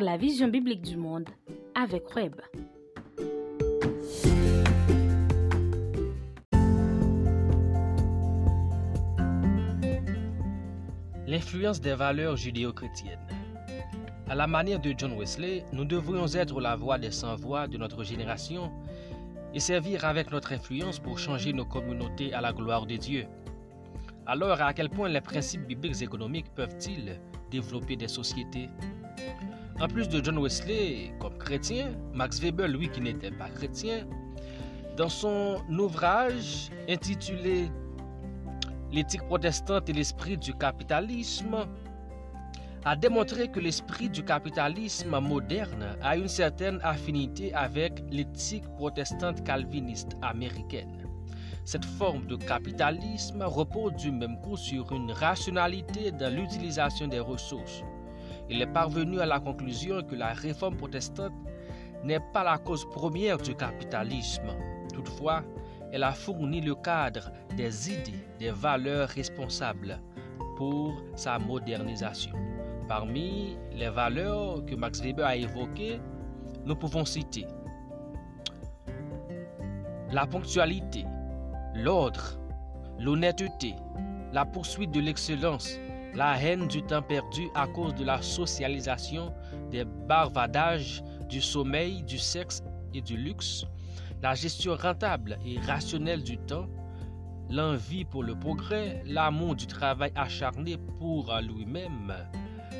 la 0.00 0.16
vision 0.16 0.48
biblique 0.48 0.82
du 0.82 0.96
monde 0.96 1.28
avec 1.74 2.14
Web. 2.14 2.36
L'influence 11.26 11.80
des 11.80 11.94
valeurs 11.94 12.36
judéo-chrétiennes. 12.36 13.18
À 14.28 14.34
la 14.34 14.46
manière 14.46 14.80
de 14.80 14.94
John 14.96 15.12
Wesley, 15.18 15.64
nous 15.72 15.84
devrions 15.84 16.26
être 16.26 16.60
la 16.60 16.76
voix 16.76 16.98
des 16.98 17.10
sans-voix 17.10 17.66
de 17.66 17.76
notre 17.76 18.04
génération 18.04 18.70
et 19.52 19.60
servir 19.60 20.04
avec 20.04 20.30
notre 20.30 20.52
influence 20.52 20.98
pour 20.98 21.18
changer 21.18 21.52
nos 21.52 21.64
communautés 21.64 22.32
à 22.32 22.40
la 22.40 22.52
gloire 22.52 22.86
de 22.86 22.96
Dieu. 22.96 23.26
Alors, 24.26 24.60
à 24.60 24.72
quel 24.74 24.90
point 24.90 25.08
les 25.08 25.22
principes 25.22 25.66
bibliques 25.66 26.02
économiques 26.02 26.54
peuvent-ils 26.54 27.18
développer 27.50 27.96
des 27.96 28.08
sociétés? 28.08 28.68
En 29.80 29.86
plus 29.86 30.08
de 30.08 30.22
John 30.22 30.38
Wesley 30.38 31.12
comme 31.20 31.36
chrétien, 31.38 31.92
Max 32.12 32.40
Weber, 32.40 32.68
lui 32.68 32.88
qui 32.88 33.00
n'était 33.00 33.30
pas 33.30 33.48
chrétien, 33.48 34.06
dans 34.96 35.08
son 35.08 35.56
ouvrage 35.70 36.70
intitulé 36.88 37.70
L'éthique 38.90 39.22
protestante 39.24 39.90
et 39.90 39.92
l'esprit 39.92 40.38
du 40.38 40.54
capitalisme, 40.54 41.66
a 42.86 42.96
démontré 42.96 43.48
que 43.48 43.60
l'esprit 43.60 44.08
du 44.08 44.24
capitalisme 44.24 45.20
moderne 45.20 45.98
a 46.00 46.16
une 46.16 46.28
certaine 46.28 46.80
affinité 46.82 47.52
avec 47.52 48.02
l'éthique 48.10 48.64
protestante 48.76 49.44
calviniste 49.44 50.16
américaine. 50.22 51.06
Cette 51.66 51.84
forme 51.84 52.26
de 52.26 52.36
capitalisme 52.36 53.42
repose 53.42 53.94
du 53.96 54.10
même 54.10 54.40
coup 54.40 54.56
sur 54.56 54.90
une 54.92 55.12
rationalité 55.12 56.12
dans 56.12 56.34
l'utilisation 56.34 57.08
des 57.08 57.20
ressources 57.20 57.82
il 58.50 58.62
est 58.62 58.66
parvenu 58.66 59.20
à 59.20 59.26
la 59.26 59.40
conclusion 59.40 60.02
que 60.02 60.14
la 60.14 60.32
réforme 60.32 60.76
protestante 60.76 61.32
n'est 62.04 62.20
pas 62.32 62.44
la 62.44 62.58
cause 62.58 62.88
première 62.90 63.38
du 63.38 63.54
capitalisme. 63.54 64.54
Toutefois, 64.92 65.42
elle 65.92 66.02
a 66.02 66.12
fourni 66.12 66.60
le 66.60 66.74
cadre 66.74 67.30
des 67.56 67.92
idées, 67.92 68.26
des 68.38 68.50
valeurs 68.50 69.08
responsables 69.08 70.00
pour 70.56 70.94
sa 71.14 71.38
modernisation. 71.38 72.32
Parmi 72.88 73.56
les 73.72 73.90
valeurs 73.90 74.64
que 74.64 74.74
Max 74.74 75.02
Weber 75.02 75.26
a 75.26 75.36
évoquées, 75.36 76.00
nous 76.64 76.76
pouvons 76.76 77.04
citer 77.04 77.46
la 80.10 80.26
ponctualité, 80.26 81.04
l'ordre, 81.74 82.38
l'honnêteté, 82.98 83.74
la 84.32 84.44
poursuite 84.46 84.90
de 84.90 85.00
l'excellence, 85.00 85.78
la 86.14 86.40
haine 86.40 86.66
du 86.66 86.82
temps 86.82 87.02
perdu 87.02 87.48
à 87.54 87.66
cause 87.66 87.94
de 87.94 88.04
la 88.04 88.20
socialisation, 88.22 89.32
des 89.70 89.84
barvadages, 89.84 91.02
du 91.28 91.40
sommeil, 91.40 92.02
du 92.02 92.18
sexe 92.18 92.62
et 92.94 93.00
du 93.00 93.16
luxe, 93.16 93.64
la 94.22 94.34
gestion 94.34 94.74
rentable 94.74 95.38
et 95.44 95.58
rationnelle 95.60 96.22
du 96.22 96.38
temps, 96.38 96.66
l'envie 97.50 98.04
pour 98.04 98.22
le 98.22 98.38
progrès, 98.38 99.02
l'amour 99.06 99.54
du 99.54 99.66
travail 99.66 100.12
acharné 100.14 100.76
pour 100.98 101.34
lui-même, 101.40 102.14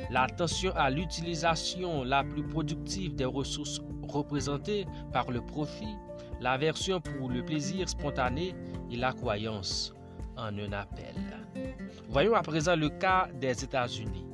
l'attention 0.09 0.71
à 0.75 0.89
l'utilisation 0.89 2.03
la 2.03 2.23
plus 2.23 2.43
productive 2.43 3.15
des 3.15 3.25
ressources 3.25 3.81
représentées 4.07 4.85
par 5.13 5.31
le 5.31 5.41
profit, 5.41 5.95
l'aversion 6.41 6.99
pour 6.99 7.29
le 7.29 7.43
plaisir 7.43 7.87
spontané 7.87 8.55
et 8.91 8.95
la 8.95 9.13
croyance 9.13 9.93
un 10.43 10.71
appel. 10.71 11.15
Voyons 12.09 12.35
à 12.35 12.41
présent 12.41 12.75
le 12.75 12.89
cas 12.89 13.27
des 13.39 13.63
États-Unis. 13.63 14.25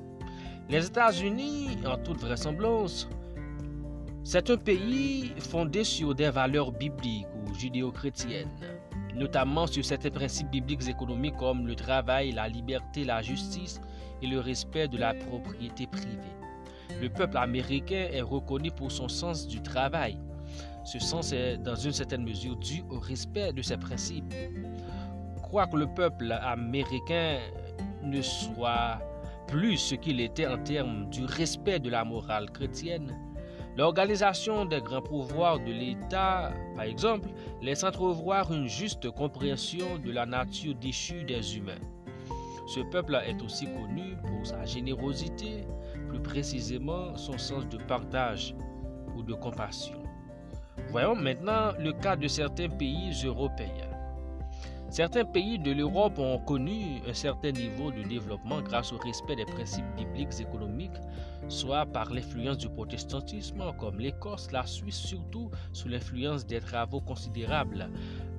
Les 0.69 0.85
États-Unis, 0.85 1.77
en 1.85 1.97
toute 1.97 2.19
vraisemblance, 2.21 3.07
c'est 4.23 4.49
un 4.49 4.57
pays 4.57 5.33
fondé 5.39 5.83
sur 5.83 6.15
des 6.15 6.29
valeurs 6.29 6.71
bibliques 6.71 7.27
ou 7.35 7.53
judéo-chrétiennes, 7.53 8.49
notamment 9.13 9.67
sur 9.67 9.85
certains 9.85 10.09
principes 10.09 10.49
bibliques 10.49 10.87
économiques 10.87 11.37
comme 11.37 11.67
le 11.67 11.75
travail, 11.75 12.31
la 12.31 12.47
liberté, 12.47 13.03
la 13.03 13.21
justice 13.21 13.79
et 14.21 14.27
le 14.27 14.39
respect 14.39 14.87
de 14.87 14.97
la 14.97 15.13
propriété 15.13 15.87
privée. 15.87 16.35
Le 17.01 17.09
peuple 17.09 17.37
américain 17.37 18.07
est 18.11 18.21
reconnu 18.21 18.71
pour 18.71 18.91
son 18.91 19.07
sens 19.07 19.47
du 19.47 19.61
travail. 19.61 20.17
Ce 20.83 20.99
sens 20.99 21.31
est 21.31 21.57
dans 21.57 21.75
une 21.75 21.91
certaine 21.91 22.23
mesure 22.23 22.55
dû 22.55 22.83
au 22.89 22.99
respect 22.99 23.53
de 23.53 23.61
ces 23.61 23.77
principes 23.77 24.33
croire 25.47 25.69
que 25.69 25.77
le 25.77 25.87
peuple 25.87 26.31
américain 26.31 27.39
ne 28.03 28.21
soit 28.21 28.99
plus 29.47 29.77
ce 29.77 29.95
qu'il 29.95 30.19
était 30.19 30.47
en 30.47 30.57
termes 30.57 31.09
du 31.09 31.25
respect 31.25 31.79
de 31.79 31.89
la 31.89 32.03
morale 32.03 32.51
chrétienne, 32.51 33.15
L'organisation 33.77 34.63
des 34.63 34.79
grands 34.79 35.01
pouvoirs 35.01 35.59
de 35.59 35.71
l'État, 35.71 36.53
par 36.75 36.85
exemple, 36.85 37.27
laisse 37.61 37.83
entrevoir 37.83 38.53
une 38.53 38.67
juste 38.67 39.11
compréhension 39.11 39.97
de 39.97 40.13
la 40.13 40.25
nature 40.25 40.75
déchue 40.75 41.23
des 41.25 41.57
humains. 41.57 41.81
Ce 42.67 42.79
peuple 42.89 43.19
est 43.27 43.41
aussi 43.43 43.65
connu 43.65 44.15
pour 44.25 44.47
sa 44.47 44.63
générosité, 44.63 45.65
plus 46.07 46.21
précisément 46.21 47.17
son 47.17 47.37
sens 47.37 47.67
de 47.67 47.77
partage 47.77 48.55
ou 49.17 49.23
de 49.23 49.33
compassion. 49.33 50.01
Voyons 50.89 51.15
maintenant 51.15 51.73
le 51.77 51.91
cas 51.91 52.15
de 52.15 52.29
certains 52.29 52.69
pays 52.69 53.11
européens. 53.25 53.84
Certains 54.89 55.25
pays 55.25 55.59
de 55.59 55.71
l'Europe 55.71 56.19
ont 56.19 56.39
connu 56.39 57.01
un 57.07 57.13
certain 57.13 57.51
niveau 57.51 57.91
de 57.91 58.03
développement 58.03 58.61
grâce 58.61 58.93
au 58.93 58.97
respect 58.97 59.35
des 59.35 59.45
principes 59.45 59.85
bibliques 59.97 60.39
économiques, 60.39 60.99
soit 61.49 61.85
par 61.85 62.13
l'influence 62.13 62.57
du 62.59 62.69
protestantisme, 62.69 63.63
comme 63.77 63.99
l'Écosse, 63.99 64.51
la 64.51 64.65
Suisse, 64.65 64.95
surtout 64.95 65.49
sous 65.73 65.89
l'influence 65.89 66.45
des 66.45 66.59
travaux 66.59 67.01
considérables 67.01 67.89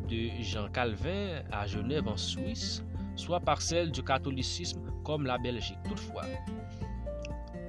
de 0.08 0.30
Jean 0.40 0.68
Calvin 0.68 1.42
à 1.52 1.66
Genève 1.66 2.08
en 2.08 2.16
Suisse, 2.16 2.82
soit 3.16 3.40
par 3.40 3.60
celle 3.60 3.90
du 3.90 4.02
catholicisme 4.02 4.80
comme 5.04 5.26
la 5.26 5.36
Belgique. 5.36 5.78
Toutefois, 5.88 6.24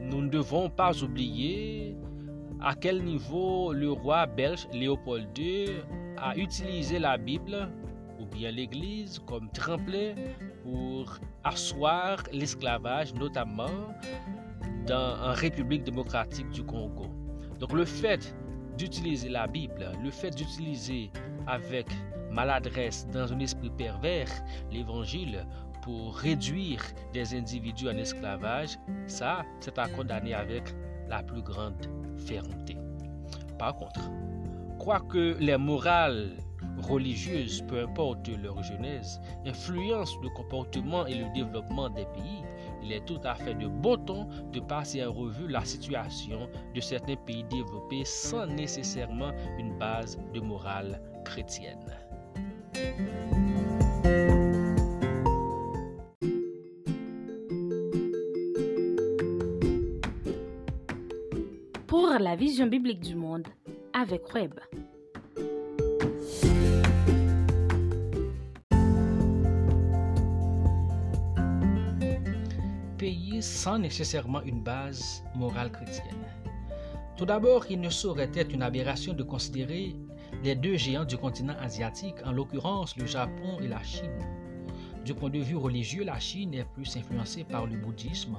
nous 0.02 0.22
ne 0.22 0.30
devons 0.30 0.70
pas 0.70 1.04
oublier 1.04 1.98
à 2.62 2.74
quel 2.76 3.04
niveau 3.04 3.74
le 3.74 3.92
roi 3.92 4.26
belge 4.28 4.68
Léopold 4.72 5.38
II 5.38 5.68
a 6.18 6.36
utilisé 6.38 7.00
la 7.00 7.18
Bible 7.18 7.70
bien 8.28 8.52
l'Église 8.52 9.20
comme 9.26 9.50
tremplin 9.52 10.14
pour 10.64 11.18
asseoir 11.44 12.24
l'esclavage, 12.32 13.14
notamment 13.14 13.94
dans 14.86 15.18
la 15.18 15.34
République 15.34 15.84
démocratique 15.84 16.50
du 16.50 16.64
Congo. 16.64 17.08
Donc 17.60 17.74
le 17.74 17.86
fait 17.86 18.36
d'utiliser 18.78 19.30
la 19.30 19.48
Bible, 19.48 19.92
le 20.04 20.12
fait 20.12 20.32
d'utiliser 20.32 21.12
avec 21.48 21.88
maladresse 22.32 23.08
dans 23.08 23.32
un 23.34 23.40
esprit 23.40 23.72
pervers 23.72 24.30
l'Évangile 24.72 25.46
pour 25.82 26.18
réduire 26.18 26.82
des 27.14 27.34
individus 27.34 27.88
en 27.90 27.98
esclavage, 27.98 28.78
ça, 29.08 29.44
c'est 29.60 29.78
à 29.80 29.88
condamner 29.88 30.34
avec 30.34 30.64
la 31.08 31.24
plus 31.24 31.42
grande 31.42 31.88
fermeté. 32.18 32.78
Par 33.58 33.76
contre, 33.76 34.02
quoique 34.78 35.38
les 35.40 35.58
morales 35.58 36.36
religieuses, 36.78 37.64
peu 37.68 37.82
importe 37.82 38.30
leur 38.30 38.62
genèse, 38.64 39.20
influencent 39.46 40.20
le 40.22 40.30
comportement 40.30 41.06
et 41.06 41.16
le 41.16 41.32
développement 41.34 41.90
des 41.90 42.06
pays, 42.06 42.44
il 42.84 42.92
est 42.92 43.06
tout 43.06 43.20
à 43.24 43.36
fait 43.36 43.54
de 43.56 43.68
bon 43.68 43.98
ton 43.98 44.28
de 44.52 44.60
passer 44.60 45.04
en 45.04 45.12
revue 45.12 45.48
la 45.48 45.66
situation 45.66 46.50
de 46.74 46.82
certains 46.82 47.16
pays 47.16 47.44
développés 47.46 48.06
sans 48.06 48.46
nécessairement 48.46 49.32
une 49.58 49.78
base 49.78 50.18
de 50.34 50.40
morale 50.40 51.02
chrétienne. 51.26 51.86
Pour 61.88 62.08
la 62.20 62.36
vision 62.36 62.68
biblique 62.68 63.00
du 63.00 63.16
monde 63.16 63.48
avec 63.94 64.34
Web. 64.34 64.54
Sans 73.42 73.78
nécessairement 73.78 74.42
une 74.42 74.62
base 74.62 75.24
morale 75.36 75.72
chrétienne. 75.72 76.26
Tout 77.16 77.26
d'abord, 77.26 77.66
il 77.70 77.80
ne 77.80 77.90
saurait 77.90 78.32
être 78.36 78.54
une 78.54 78.62
aberration 78.62 79.14
de 79.14 79.24
considérer 79.24 79.96
les 80.44 80.56
deux 80.56 80.76
géants 80.76 81.06
du 81.06 81.18
continent 81.18 81.56
asiatique, 81.60 82.16
en 82.26 82.32
l'occurrence 82.32 82.96
le 82.98 83.06
Japon 83.06 83.60
et 83.62 83.68
la 83.68 83.82
Chine. 83.84 84.20
Du 85.06 85.14
point 85.14 85.30
de 85.30 85.40
vue 85.40 85.56
religieux, 85.56 86.04
la 86.04 86.20
Chine 86.20 86.54
est 86.54 86.66
plus 86.74 86.98
influencée 86.98 87.44
par 87.44 87.66
le 87.66 87.78
bouddhisme, 87.78 88.38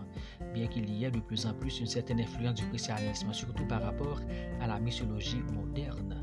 bien 0.53 0.67
qu'il 0.67 0.89
y 0.91 1.05
ait 1.05 1.11
de 1.11 1.21
plus 1.21 1.47
en 1.47 1.55
plus 1.55 1.81
une 1.81 1.87
certaine 1.87 2.21
influence 2.21 2.55
du 2.55 2.69
christianisme, 2.69 3.33
surtout 3.33 3.67
par 3.67 3.83
rapport 3.83 4.21
à 4.61 4.67
la 4.67 4.79
mythologie 4.79 5.43
moderne. 5.55 6.23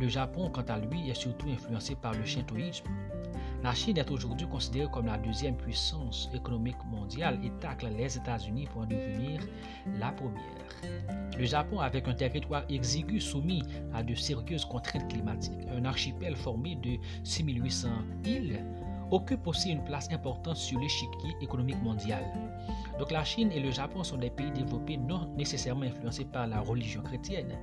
Le 0.00 0.08
Japon, 0.08 0.50
quant 0.50 0.62
à 0.62 0.78
lui, 0.78 1.10
est 1.10 1.14
surtout 1.14 1.48
influencé 1.48 1.94
par 1.94 2.14
le 2.14 2.24
shintoïsme. 2.24 2.86
La 3.62 3.74
Chine 3.74 3.96
est 3.96 4.10
aujourd'hui 4.10 4.48
considérée 4.48 4.88
comme 4.90 5.06
la 5.06 5.18
deuxième 5.18 5.56
puissance 5.56 6.28
économique 6.34 6.84
mondiale 6.90 7.38
et 7.44 7.50
tacle 7.60 7.86
les 7.96 8.16
États-Unis 8.16 8.66
pour 8.72 8.82
en 8.82 8.86
devenir 8.86 9.40
la 10.00 10.10
première. 10.10 10.42
Le 11.38 11.44
Japon, 11.44 11.78
avec 11.78 12.08
un 12.08 12.14
territoire 12.14 12.64
exigu 12.68 13.20
soumis 13.20 13.62
à 13.94 14.02
de 14.02 14.16
sérieuses 14.16 14.64
contraintes 14.64 15.06
climatiques, 15.08 15.68
un 15.76 15.84
archipel 15.84 16.34
formé 16.34 16.74
de 16.74 16.96
6800 17.22 17.88
îles, 18.24 18.64
occupe 19.12 19.46
aussi 19.46 19.70
une 19.70 19.84
place 19.84 20.10
importante 20.10 20.56
sur 20.56 20.80
l'échiquier 20.80 21.36
économique 21.40 21.80
mondial. 21.84 22.24
Donc 22.98 23.12
la 23.12 23.22
Chine 23.22 23.52
et 23.52 23.60
le 23.60 23.70
Japon 23.70 24.02
sont 24.02 24.16
des 24.16 24.30
pays 24.30 24.50
développés 24.50 24.96
non 24.96 25.32
nécessairement 25.36 25.84
influencés 25.84 26.24
par 26.24 26.48
la 26.48 26.60
religion 26.60 27.02
chrétienne. 27.02 27.56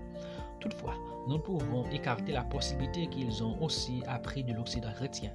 Toutefois, 0.61 0.95
nous 1.27 1.35
ne 1.35 1.41
pouvons 1.41 1.89
écarter 1.89 2.31
la 2.31 2.43
possibilité 2.43 3.07
qu'ils 3.07 3.43
ont 3.43 3.61
aussi 3.61 4.01
appris 4.07 4.45
de 4.45 4.53
l'Occident 4.53 4.93
chrétien. 4.93 5.31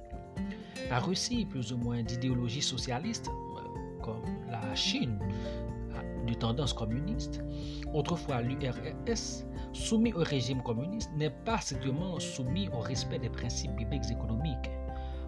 La 0.89 0.99
Russie, 0.99 1.45
plus 1.45 1.71
ou 1.73 1.77
moins 1.77 2.03
d'idéologie 2.03 2.61
socialiste, 2.61 3.29
euh, 3.29 4.01
comme 4.01 4.21
la 4.49 4.75
Chine, 4.75 5.19
de 6.25 6.33
tendance 6.33 6.73
communiste, 6.73 7.41
autrefois 7.93 8.41
l'URSS, 8.41 9.45
soumis 9.73 10.13
au 10.13 10.23
régime 10.23 10.61
communiste, 10.63 11.11
n'est 11.15 11.29
pas 11.29 11.59
strictement 11.59 12.19
soumis 12.19 12.69
au 12.69 12.79
respect 12.79 13.19
des 13.19 13.29
principes 13.29 13.75
bibliques 13.75 14.09
économiques. 14.11 14.71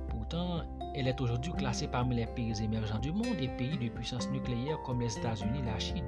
Pourtant, 0.10 0.62
elle 0.96 1.08
est 1.08 1.22
aujourd'hui 1.22 1.54
classée 1.54 1.88
parmi 1.88 2.16
les 2.16 2.26
pays 2.26 2.54
émergents 2.64 3.00
du 3.00 3.12
monde 3.12 3.40
et 3.40 3.48
pays 3.50 3.78
de 3.78 3.90
puissance 3.90 4.30
nucléaire 4.30 4.82
comme 4.84 5.02
les 5.02 5.16
États-Unis 5.18 5.60
et 5.60 5.66
la 5.66 5.80
Chine. 5.80 6.06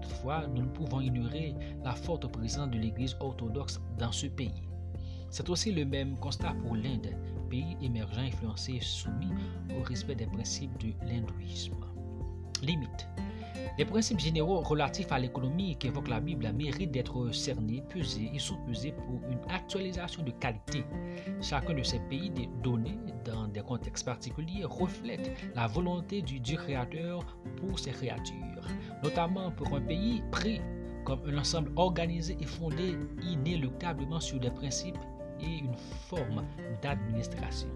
Toutefois, 0.00 0.46
nous 0.48 0.62
ne 0.62 0.68
pouvons 0.68 1.00
ignorer 1.00 1.54
la 1.84 1.94
forte 1.94 2.30
présence 2.30 2.70
de 2.70 2.78
l'Église 2.78 3.16
orthodoxe 3.20 3.80
dans 3.98 4.12
ce 4.12 4.26
pays. 4.26 4.62
C'est 5.30 5.48
aussi 5.48 5.72
le 5.72 5.84
même 5.84 6.16
constat 6.18 6.54
pour 6.62 6.76
l'Inde, 6.76 7.16
pays 7.52 7.76
émergent 7.82 8.18
influencé 8.18 8.76
et 8.76 8.80
soumis 8.80 9.28
au 9.78 9.82
respect 9.82 10.14
des 10.14 10.26
principes 10.26 10.76
de 10.78 10.94
l'hindouisme. 11.06 11.74
Limite. 12.62 13.06
Les 13.76 13.84
principes 13.84 14.20
généraux 14.20 14.62
relatifs 14.62 15.12
à 15.12 15.18
l'économie 15.18 15.76
qu'évoque 15.76 16.08
la 16.08 16.20
Bible 16.20 16.50
méritent 16.54 16.92
d'être 16.92 17.30
cernés, 17.30 17.82
pesés 17.90 18.30
et 18.32 18.38
sous-pesés 18.38 18.92
pour 18.92 19.20
une 19.30 19.50
actualisation 19.50 20.22
de 20.22 20.30
qualité. 20.30 20.84
Chacun 21.42 21.74
de 21.74 21.82
ces 21.82 21.98
pays 21.98 22.32
donnés 22.62 22.98
dans 23.26 23.46
des 23.48 23.60
contextes 23.60 24.06
particuliers 24.06 24.64
reflète 24.64 25.30
la 25.54 25.66
volonté 25.66 26.22
du 26.22 26.40
Dieu 26.40 26.56
créateur 26.56 27.36
pour 27.58 27.78
ses 27.78 27.90
créatures, 27.90 28.66
notamment 29.02 29.50
pour 29.50 29.74
un 29.76 29.80
pays 29.82 30.22
pris 30.30 30.62
comme 31.04 31.20
un 31.26 31.36
ensemble 31.36 31.72
organisé 31.76 32.34
et 32.40 32.46
fondé 32.46 32.96
inéluctablement 33.22 34.20
sur 34.20 34.40
des 34.40 34.50
principes 34.50 34.98
et 35.42 35.58
une 35.58 35.76
forme 36.08 36.44
d'administration. 36.82 37.68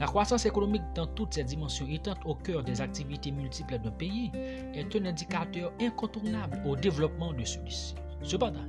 La 0.00 0.06
croissance 0.06 0.46
économique 0.46 0.82
dans 0.94 1.06
toutes 1.06 1.34
ses 1.34 1.44
dimensions 1.44 1.86
étant 1.88 2.14
au 2.24 2.34
cœur 2.34 2.64
des 2.64 2.80
activités 2.80 3.30
multiples 3.30 3.78
d'un 3.78 3.90
pays 3.90 4.32
est 4.74 4.96
un 4.96 5.04
indicateur 5.06 5.72
incontournable 5.80 6.60
au 6.66 6.74
développement 6.74 7.32
de 7.32 7.44
celui-ci. 7.44 7.94
Cependant, 8.22 8.64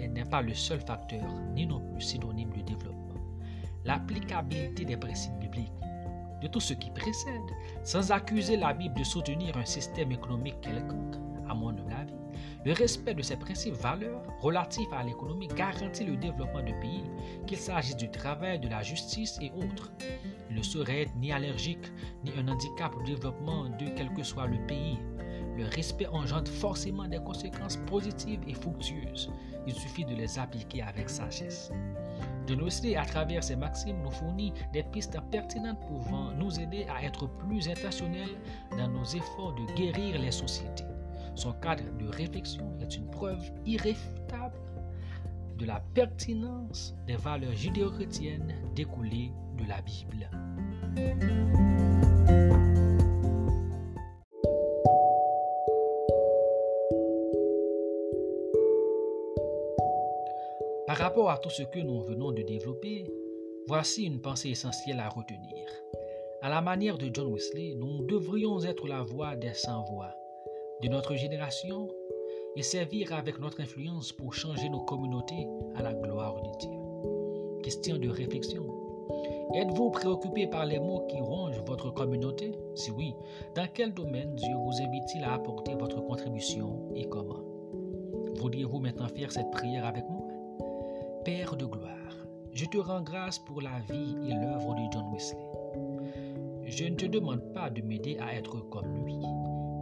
elle 0.00 0.12
n'est 0.12 0.24
pas 0.24 0.42
le 0.42 0.54
seul 0.54 0.80
facteur, 0.80 1.24
ni 1.54 1.66
non 1.66 1.80
plus 1.80 2.02
synonyme 2.02 2.50
de 2.50 2.62
développement. 2.62 3.20
L'applicabilité 3.84 4.84
des 4.84 4.96
principes 4.96 5.38
bibliques 5.38 5.72
de 6.42 6.48
tout 6.48 6.60
ce 6.60 6.74
qui 6.74 6.90
précède, 6.90 7.50
sans 7.82 8.12
accuser 8.12 8.56
la 8.56 8.74
Bible 8.74 8.98
de 8.98 9.04
soutenir 9.04 9.56
un 9.56 9.64
système 9.64 10.12
économique 10.12 10.60
quelconque, 10.60 11.16
à 11.48 11.54
mon 11.54 11.70
avis, 11.70 12.12
le 12.66 12.72
respect 12.72 13.14
de 13.14 13.22
ces 13.22 13.36
principes 13.36 13.76
valeurs 13.76 14.24
relatifs 14.40 14.92
à 14.92 15.04
l'économie 15.04 15.46
garantit 15.46 16.02
le 16.02 16.16
développement 16.16 16.64
de 16.64 16.72
pays, 16.80 17.04
qu'il 17.46 17.58
s'agisse 17.58 17.96
du 17.96 18.10
travail, 18.10 18.58
de 18.58 18.68
la 18.68 18.82
justice 18.82 19.38
et 19.40 19.52
autres. 19.52 19.92
Il 20.50 20.56
ne 20.56 20.62
saurait 20.64 21.02
être 21.02 21.14
ni 21.14 21.30
allergique 21.30 21.92
ni 22.24 22.32
un 22.36 22.48
handicap 22.48 22.92
au 22.96 23.04
développement 23.04 23.68
de 23.68 23.86
quel 23.96 24.12
que 24.14 24.24
soit 24.24 24.48
le 24.48 24.58
pays. 24.66 24.98
Le 25.56 25.64
respect 25.66 26.08
engendre 26.08 26.50
forcément 26.50 27.06
des 27.06 27.20
conséquences 27.20 27.76
positives 27.86 28.40
et 28.48 28.54
fructueuses. 28.54 29.30
Il 29.68 29.74
suffit 29.74 30.04
de 30.04 30.16
les 30.16 30.36
appliquer 30.36 30.82
avec 30.82 31.08
sagesse. 31.08 31.70
De 32.48 32.56
nos 32.56 32.66
à 32.66 33.04
travers 33.04 33.44
ces 33.44 33.54
maximes, 33.54 34.02
nous 34.02 34.10
fournit 34.10 34.52
des 34.72 34.82
pistes 34.82 35.16
pertinentes 35.30 35.78
pouvant 35.86 36.32
nous 36.32 36.58
aider 36.58 36.84
à 36.88 37.04
être 37.04 37.28
plus 37.28 37.68
intentionnels 37.68 38.40
dans 38.76 38.88
nos 38.88 39.04
efforts 39.04 39.54
de 39.54 39.72
guérir 39.74 40.20
les 40.20 40.32
sociétés. 40.32 40.95
Son 41.36 41.52
cadre 41.52 41.84
de 41.98 42.08
réflexion 42.08 42.78
est 42.80 42.96
une 42.96 43.10
preuve 43.10 43.42
irréfutable 43.66 44.58
de 45.58 45.66
la 45.66 45.80
pertinence 45.94 46.94
des 47.06 47.16
valeurs 47.16 47.52
judéo-chrétiennes 47.52 48.54
découlées 48.74 49.32
de 49.58 49.64
la 49.68 49.82
Bible. 49.82 50.30
Par 60.86 60.96
rapport 60.96 61.30
à 61.30 61.36
tout 61.36 61.50
ce 61.50 61.64
que 61.64 61.80
nous 61.80 62.00
venons 62.00 62.32
de 62.32 62.42
développer, 62.42 63.04
voici 63.68 64.04
une 64.04 64.22
pensée 64.22 64.50
essentielle 64.50 65.00
à 65.00 65.10
retenir. 65.10 65.68
À 66.40 66.48
la 66.48 66.62
manière 66.62 66.96
de 66.96 67.10
John 67.12 67.30
Wesley, 67.30 67.74
nous 67.76 68.06
devrions 68.06 68.62
être 68.62 68.86
la 68.86 69.02
voix 69.02 69.36
des 69.36 69.52
sans-voix 69.52 70.14
de 70.82 70.88
notre 70.88 71.14
génération 71.14 71.88
et 72.56 72.62
servir 72.62 73.12
avec 73.12 73.38
notre 73.38 73.60
influence 73.60 74.12
pour 74.12 74.34
changer 74.34 74.68
nos 74.68 74.80
communautés 74.80 75.46
à 75.74 75.82
la 75.82 75.94
gloire 75.94 76.34
de 76.42 76.58
Dieu. 76.58 77.62
Question 77.62 77.98
de 77.98 78.08
réflexion. 78.08 78.64
Êtes-vous 79.54 79.90
préoccupé 79.90 80.46
par 80.46 80.66
les 80.66 80.78
mots 80.78 81.06
qui 81.08 81.20
rongent 81.20 81.62
votre 81.66 81.90
communauté? 81.90 82.52
Si 82.74 82.90
oui, 82.90 83.14
dans 83.54 83.66
quel 83.72 83.94
domaine 83.94 84.34
Dieu 84.34 84.54
vous 84.54 84.82
invite-t-il 84.82 85.24
à 85.24 85.34
apporter 85.34 85.74
votre 85.74 86.04
contribution 86.04 86.90
et 86.94 87.04
comment? 87.08 87.42
Voudriez-vous 88.36 88.80
maintenant 88.80 89.08
faire 89.08 89.32
cette 89.32 89.50
prière 89.50 89.86
avec 89.86 90.04
moi? 90.10 90.28
Père 91.24 91.56
de 91.56 91.64
gloire, 91.64 92.26
je 92.52 92.66
te 92.66 92.78
rends 92.78 93.02
grâce 93.02 93.38
pour 93.38 93.62
la 93.62 93.80
vie 93.90 94.16
et 94.28 94.34
l'œuvre 94.34 94.74
de 94.74 94.82
John 94.92 95.12
Wesley. 95.12 95.46
Je 96.64 96.84
ne 96.84 96.96
te 96.96 97.06
demande 97.06 97.52
pas 97.54 97.70
de 97.70 97.80
m'aider 97.80 98.18
à 98.18 98.34
être 98.34 98.68
comme 98.68 99.04
lui, 99.04 99.18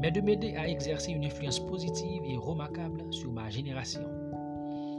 mais 0.04 0.10
de 0.10 0.20
m'aider 0.20 0.54
à 0.56 0.68
exercer 0.68 1.12
une 1.12 1.24
influence 1.24 1.58
positive 1.58 2.22
et 2.26 2.36
remarquable 2.36 3.10
sur 3.10 3.32
ma 3.32 3.48
génération. 3.48 4.02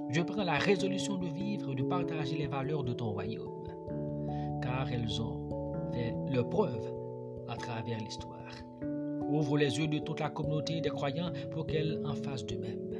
Je 0.09 0.19
prends 0.21 0.43
la 0.43 0.57
résolution 0.57 1.15
de 1.17 1.27
vivre 1.27 1.73
et 1.73 1.75
de 1.75 1.83
partager 1.83 2.35
les 2.35 2.47
valeurs 2.47 2.83
de 2.83 2.93
ton 2.93 3.11
royaume, 3.11 3.67
car 4.63 4.91
elles 4.91 5.21
ont 5.21 5.91
fait 5.93 6.15
leur 6.31 6.49
preuve 6.49 6.91
à 7.47 7.55
travers 7.55 7.99
l'histoire. 7.99 8.33
Ouvre 9.29 9.59
les 9.59 9.77
yeux 9.77 9.87
de 9.87 9.99
toute 9.99 10.21
la 10.21 10.31
communauté 10.31 10.81
des 10.81 10.89
croyants 10.89 11.31
pour 11.51 11.67
qu'elle 11.67 12.01
en 12.03 12.15
fasse 12.15 12.43
de 12.43 12.55
même. 12.55 12.97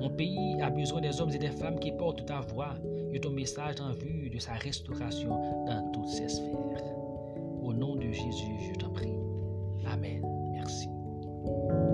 Mon 0.00 0.08
pays 0.08 0.58
a 0.62 0.70
besoin 0.70 1.02
des 1.02 1.20
hommes 1.20 1.32
et 1.34 1.38
des 1.38 1.50
femmes 1.50 1.78
qui 1.78 1.92
portent 1.92 2.24
ta 2.24 2.40
voix 2.40 2.74
et 3.12 3.20
ton 3.20 3.32
message 3.32 3.82
en 3.82 3.92
vue 3.92 4.30
de 4.30 4.38
sa 4.38 4.52
restauration 4.52 5.64
dans 5.66 5.90
toutes 5.92 6.08
ses 6.08 6.28
sphères. 6.28 6.84
Au 7.62 7.74
nom 7.74 7.96
de 7.96 8.10
Jésus, 8.10 8.72
je 8.72 8.78
t'en 8.78 8.88
prie. 8.88 9.18
Amen. 9.84 10.22
Merci. 10.52 10.88
you 11.44 11.87